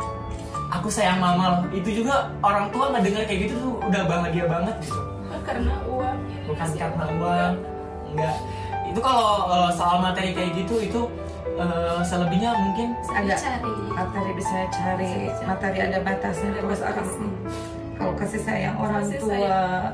aku 0.69 0.93
sayang 0.93 1.17
mama 1.17 1.57
loh. 1.57 1.63
Itu 1.73 2.05
juga 2.05 2.29
orang 2.45 2.69
tua 2.69 2.93
nggak 2.93 3.05
dengar 3.09 3.23
kayak 3.25 3.41
gitu 3.49 3.55
tuh 3.65 3.73
udah 3.81 4.03
bahagia 4.05 4.45
banget 4.45 4.77
gitu. 4.85 5.01
Karena 5.41 5.73
uang 5.89 6.19
bukan 6.53 6.69
karena 6.77 7.05
uang 7.17 7.53
enggak 8.13 8.37
itu 8.93 9.01
kalau 9.01 9.29
eh, 9.57 9.71
soal 9.73 10.05
materi 10.05 10.37
kayak 10.37 10.53
gitu 10.53 10.85
itu 10.85 11.01
eh, 11.57 12.01
selebihnya 12.05 12.51
mungkin 12.55 12.89
ada 13.09 13.35
cari 13.35 13.73
materi 13.91 14.31
bisa 14.37 14.59
cari 14.69 15.13
materi 15.43 15.79
ada 15.81 15.99
batasnya. 16.01 16.51
Terus 16.55 16.81
akan 16.81 17.07
kalau 17.97 18.13
kasih 18.15 18.41
sayang 18.41 18.77
orang 18.77 19.03
Kasih 19.03 19.19
tua 19.19 19.33
sayang. 19.33 19.85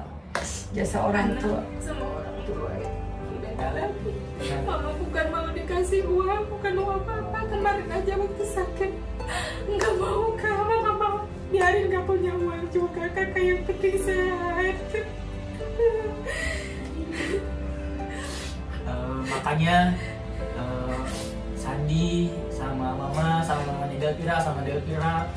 jasa 0.74 0.98
orang 1.00 1.28
tua. 1.38 1.60
semua 1.78 2.08
orang 2.18 2.36
tua 2.42 2.70
lagi 3.72 4.10
mama 4.66 4.90
bukan 4.98 5.26
mau 5.30 5.46
dikasih 5.54 6.02
uang 6.02 6.42
bukan 6.50 6.72
mau 6.74 6.98
apa-apa. 6.98 7.38
Kemarin 7.46 7.88
aja 7.94 8.12
waktu 8.18 8.44
sakit. 8.44 8.92
Nggak 9.70 9.92
mau 10.02 10.34
kak. 10.34 10.50
Mama 10.50 10.74
nggak 10.82 10.96
mau. 10.98 11.16
Biarin 11.52 11.84
nggak 11.86 12.04
punya 12.04 12.32
uang 12.34 12.64
juga 12.74 13.06
kakak 13.06 13.38
yang 13.38 13.60
penting 13.62 13.96
sehat 14.02 14.76
eh, 18.82 19.16
makanya 19.30 19.76
eh, 20.58 20.96
Sandi 21.62 22.34
sama 22.50 22.98
mama 22.98 23.38
sama 23.46 23.62
mamanya 23.70 23.96
Delpira 24.02 24.42
sama 24.42 24.66
Delpira 24.66 25.30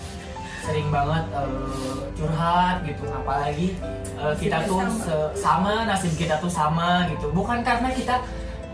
sering 0.66 0.90
banget 0.90 1.24
eh, 1.30 2.02
curhat 2.18 2.76
gitu. 2.82 3.06
Apalagi 3.14 3.68
eh, 4.18 4.36
kita 4.42 4.66
tuh 4.66 4.82
sama. 5.38 5.86
nasib 5.86 6.14
kita 6.18 6.42
tuh 6.42 6.50
sama 6.50 7.06
gitu. 7.14 7.30
Bukan 7.30 7.62
karena 7.62 7.94
kita 7.94 8.26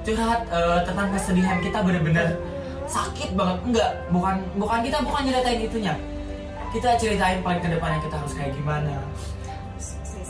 curhat 0.08 0.48
eh, 0.48 0.80
tentang 0.88 1.12
kesedihan 1.12 1.60
kita 1.60 1.84
bener-bener 1.84 2.40
sakit 2.88 3.36
banget. 3.36 3.58
Enggak 3.68 3.92
bukan 4.08 4.36
bukan 4.56 4.80
kita 4.88 4.98
bukan 5.04 5.22
nyeritain 5.28 5.60
itunya. 5.68 5.96
Kita 6.72 6.96
ceritain 6.96 7.44
paling 7.44 7.60
ke 7.60 7.68
depannya 7.68 8.00
kita 8.00 8.16
harus 8.16 8.32
kayak 8.32 8.56
gimana. 8.56 8.96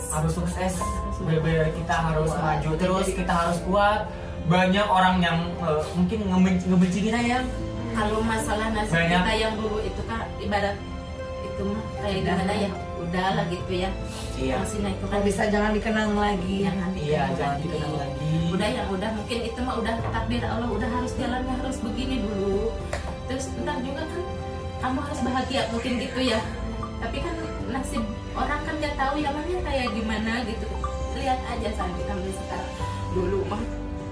Harus 0.10 0.34
sukses. 0.34 0.82
Bener 1.22 1.70
kita 1.70 1.96
harus 2.10 2.34
maju 2.34 2.72
terus 2.82 3.08
kita 3.14 3.30
harus 3.30 3.62
kuat 3.70 4.10
banyak 4.48 4.86
orang 4.86 5.16
yang 5.22 5.38
eh, 5.60 5.82
mungkin 5.94 6.20
ngebenci, 6.28 6.66
ngebenci 6.68 7.00
kita 7.10 7.20
ya. 7.20 7.40
Kalau 7.92 8.24
masalah 8.24 8.72
nasib 8.72 8.96
Banyak. 8.96 9.20
kita 9.20 9.34
yang 9.36 9.54
dulu 9.60 9.78
itu 9.84 10.02
kan 10.08 10.24
ibarat 10.40 10.80
itu 11.44 11.62
mah 11.68 11.84
kayak 12.00 12.20
gimana 12.24 12.54
ya? 12.56 12.70
Udah 13.02 13.28
lah 13.36 13.46
gitu 13.52 13.72
ya. 13.76 13.90
Iya. 14.40 14.56
Masih 14.64 14.80
naik 14.80 14.96
itu 14.96 15.06
kan 15.06 15.12
Kalau 15.12 15.28
bisa 15.28 15.42
jangan 15.52 15.72
dikenang 15.76 16.12
lagi. 16.16 16.56
jangan 16.64 16.90
iya 16.96 17.28
dikenang 17.28 17.36
jangan 17.36 17.52
lagi. 17.52 17.64
dikenal 17.68 17.94
lagi. 18.00 18.32
Udah 18.48 18.70
yang 18.72 18.88
udah. 18.88 19.10
Mungkin 19.12 19.40
itu 19.44 19.60
mah 19.60 19.76
udah 19.76 19.94
takdir 20.08 20.44
Allah. 20.48 20.70
Udah 20.72 20.90
harus 20.90 21.12
jalannya 21.20 21.54
harus 21.60 21.78
begini 21.84 22.16
dulu. 22.24 22.72
Terus 23.28 23.46
ntar 23.60 23.78
juga 23.84 24.04
kan 24.08 24.22
kamu 24.82 25.00
harus 25.04 25.20
bahagia. 25.22 25.62
Mungkin 25.76 25.92
gitu 26.00 26.20
ya. 26.24 26.40
Tapi 27.04 27.18
kan 27.20 27.36
nasib 27.76 28.04
orang 28.32 28.62
kan 28.64 28.76
nggak 28.80 28.96
tahu 28.96 29.16
ya 29.20 29.30
mana 29.36 29.58
kayak 29.68 29.88
gimana 29.92 30.32
gitu. 30.48 30.66
Lihat 31.20 31.40
aja 31.44 31.70
sampai 31.76 32.04
kami 32.08 32.32
sekarang. 32.32 32.72
Dulu 33.12 33.40
mah 33.52 33.62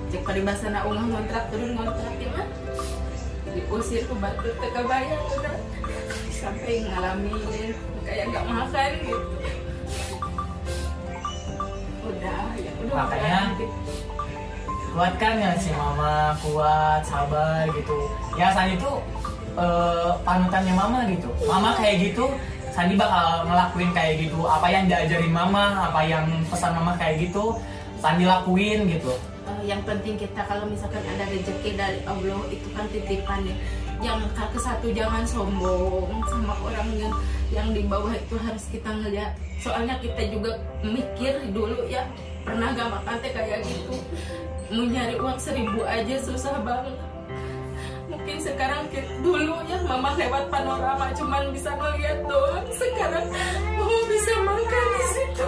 cek 0.09 0.25
paribasana 0.25 0.89
ulah 0.89 1.05
ngontrak 1.05 1.53
turun 1.53 1.77
ngontrak 1.77 2.17
ya 2.17 2.43
diusir 3.53 4.01
ke 4.05 4.15
batu 4.17 4.49
ke 4.57 4.67
kebayang 4.73 5.23
udah 5.37 5.55
sampai 6.33 6.85
ngalamin 6.85 7.73
kayak 8.05 8.25
nggak 8.33 8.45
makan 8.45 8.91
gitu. 9.05 9.27
Udah 12.09 12.41
ya 12.57 12.71
udah 12.81 12.95
Makanya, 13.05 13.39
kuatkan 14.93 15.33
ya 15.37 15.51
si 15.61 15.69
mama 15.77 16.33
kuat 16.41 17.01
sabar 17.05 17.69
gitu. 17.69 17.97
Ya 18.33 18.49
Sandi 18.49 18.81
tuh 18.81 18.97
eh, 19.57 20.11
panutannya 20.25 20.73
mama 20.73 21.05
gitu. 21.05 21.29
Mama 21.45 21.77
kayak 21.77 22.01
gitu 22.01 22.25
Sandi 22.73 22.97
bakal 22.97 23.45
ngelakuin 23.45 23.91
kayak 23.93 24.25
gitu. 24.25 24.45
Apa 24.45 24.73
yang 24.73 24.89
diajarin 24.89 25.33
mama 25.33 25.89
apa 25.89 26.01
yang 26.01 26.25
pesan 26.49 26.73
mama 26.73 26.97
kayak 26.97 27.29
gitu 27.29 27.57
Sandi 28.01 28.25
lakuin 28.25 28.89
gitu 28.89 29.13
yang 29.69 29.85
penting 29.85 30.17
kita 30.17 30.41
kalau 30.49 30.65
misalkan 30.65 31.05
ada 31.05 31.29
rezeki 31.29 31.77
dari 31.77 32.01
Allah 32.09 32.41
itu 32.49 32.67
kan 32.73 32.89
titipan 32.89 33.45
ya. 33.45 33.55
Yang 34.01 34.33
ke 34.33 34.59
satu 34.65 34.87
jangan 34.89 35.21
sombong 35.29 36.09
sama 36.25 36.57
orang 36.65 36.89
yang 36.97 37.13
yang 37.53 37.67
di 37.69 37.85
bawah 37.85 38.09
itu 38.09 38.33
harus 38.41 38.65
kita 38.73 38.89
ngeliat. 38.89 39.37
Soalnya 39.61 40.01
kita 40.01 40.25
juga 40.33 40.57
mikir 40.81 41.53
dulu 41.53 41.85
ya 41.85 42.09
pernah 42.41 42.73
gak 42.73 42.89
makan 42.89 43.15
teh 43.21 43.29
kayak 43.29 43.61
gitu? 43.61 43.93
Mau 44.73 44.89
nyari 44.89 45.13
uang 45.21 45.37
seribu 45.37 45.85
aja 45.85 46.17
susah 46.17 46.65
banget. 46.65 46.97
Mungkin 48.09 48.41
sekarang 48.41 48.89
dulu 49.21 49.61
ya 49.69 49.77
mama 49.85 50.17
lewat 50.17 50.49
panorama 50.49 51.13
cuman 51.13 51.53
bisa 51.53 51.77
ngeliat 51.77 52.25
doang. 52.25 52.65
Sekarang 52.73 53.29
mama 53.77 53.99
bisa 54.09 54.33
makan 54.41 54.85
di 54.97 55.05
situ 55.13 55.47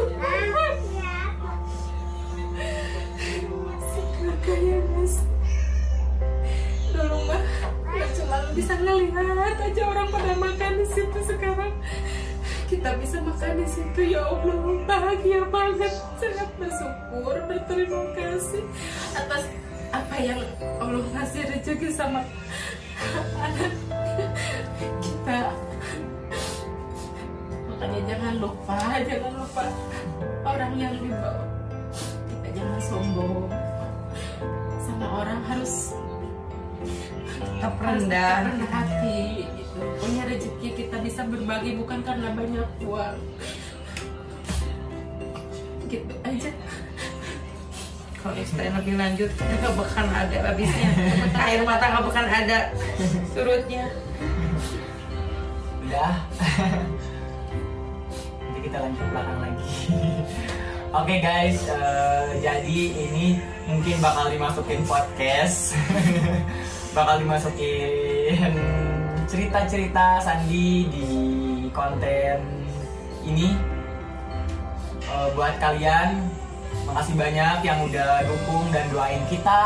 sekarang 4.42 4.58
kayak 4.58 4.82
mas 4.98 5.16
dulu 6.92 7.18
mah 7.30 7.44
ya 7.94 8.06
cuma 8.18 8.38
bisa 8.58 8.74
ngelihat 8.82 9.58
aja 9.62 9.82
orang 9.86 10.08
pada 10.10 10.34
makan 10.36 10.72
di 10.82 10.88
situ 10.90 11.20
sekarang. 11.24 11.74
Kita 12.68 12.96
bisa 12.98 13.20
makan 13.20 13.62
di 13.62 13.68
situ 13.68 14.16
ya 14.16 14.24
Allah. 14.26 14.56
Bahagia 14.88 15.44
banget. 15.52 15.94
Sangat 16.18 16.50
bersyukur 16.56 17.36
berterima 17.48 18.02
kasih 18.16 18.64
atas 19.14 19.44
apa 19.92 20.16
yang 20.20 20.40
Allah 20.80 21.04
ngasih 21.16 21.44
rezeki 21.52 21.90
sama 21.92 22.24
anak 23.38 23.74
kita. 25.04 25.40
Makanya 27.70 28.00
jangan 28.08 28.34
lupa 28.40 28.80
jangan 29.04 29.34
lupa 29.36 29.66
orang 30.48 30.74
yang 30.80 30.96
di 30.98 31.12
bawah 31.12 31.48
kita 32.32 32.48
jangan 32.56 32.80
sombong 32.82 33.61
sama 35.02 35.18
orang 35.18 35.42
harus 35.50 35.98
Tetap 37.34 37.74
harus 37.82 38.06
rendah. 38.06 38.46
rendah 38.46 38.70
hati 38.70 39.50
gitu. 39.50 39.82
punya 39.98 40.30
rezeki 40.30 40.70
kita 40.78 41.02
bisa 41.02 41.26
berbagi 41.26 41.74
bukan 41.74 42.06
karena 42.06 42.30
banyak 42.30 42.70
uang 42.86 43.18
gitu 45.88 46.14
aja 46.22 46.52
Kalau 48.14 48.38
explain 48.38 48.78
lebih 48.78 49.02
lanjut, 49.02 49.34
nggak 49.34 49.74
bakal 49.74 50.06
ada 50.06 50.38
habisnya. 50.46 50.94
Air 51.50 51.66
mata 51.66 51.90
nggak 51.90 52.06
bakal 52.06 52.22
ada 52.22 52.70
surutnya. 53.34 53.90
udah 55.82 56.14
nanti 58.46 58.60
kita 58.62 58.78
lanjut 58.78 59.06
belakang 59.10 59.40
lagi 59.42 59.66
oke 60.92 61.16
guys 61.24 61.58
eh, 61.68 62.28
jadi 62.44 62.80
ini 62.92 63.40
mungkin 63.72 63.96
bakal 64.04 64.28
dimasukin 64.28 64.82
podcast. 64.84 65.72
Bakal 66.98 67.24
dimasukin 67.24 68.52
cerita-cerita 69.32 70.20
Sandi 70.20 70.92
di 70.92 71.08
konten 71.72 72.44
ini. 73.24 73.56
Eh, 75.08 75.28
buat 75.32 75.56
kalian 75.64 76.20
makasih 76.84 77.16
banyak 77.16 77.58
yang 77.64 77.80
udah 77.88 78.28
dukung 78.28 78.68
dan 78.76 78.92
doain 78.92 79.24
kita. 79.32 79.64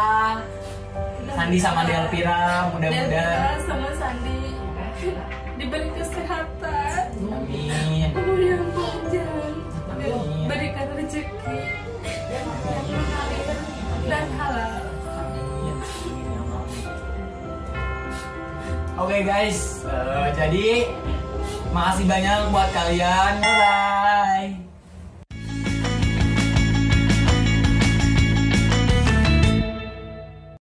Sandi 1.33 1.57
sama 1.57 1.81
Delpira 1.89 2.69
mudah-mudahan. 2.77 3.57
Sama 3.65 3.89
Sandi. 3.97 4.53
Diberi 5.57 5.89
kesehatan. 5.97 7.09
Amin. 7.25 8.11
Umur 8.13 8.37
yang 8.37 8.65
panjang. 8.69 9.54
Berikan 10.45 10.87
rezeki 10.97 11.59
dan 14.05 14.27
halal 14.37 14.85
Oke 18.95 19.27
guys, 19.27 19.83
eh, 19.83 20.27
jadi 20.39 20.87
makasih 21.75 22.07
banyak 22.07 22.47
buat 22.47 22.71
kalian. 22.71 23.43
Bye. 23.43 24.64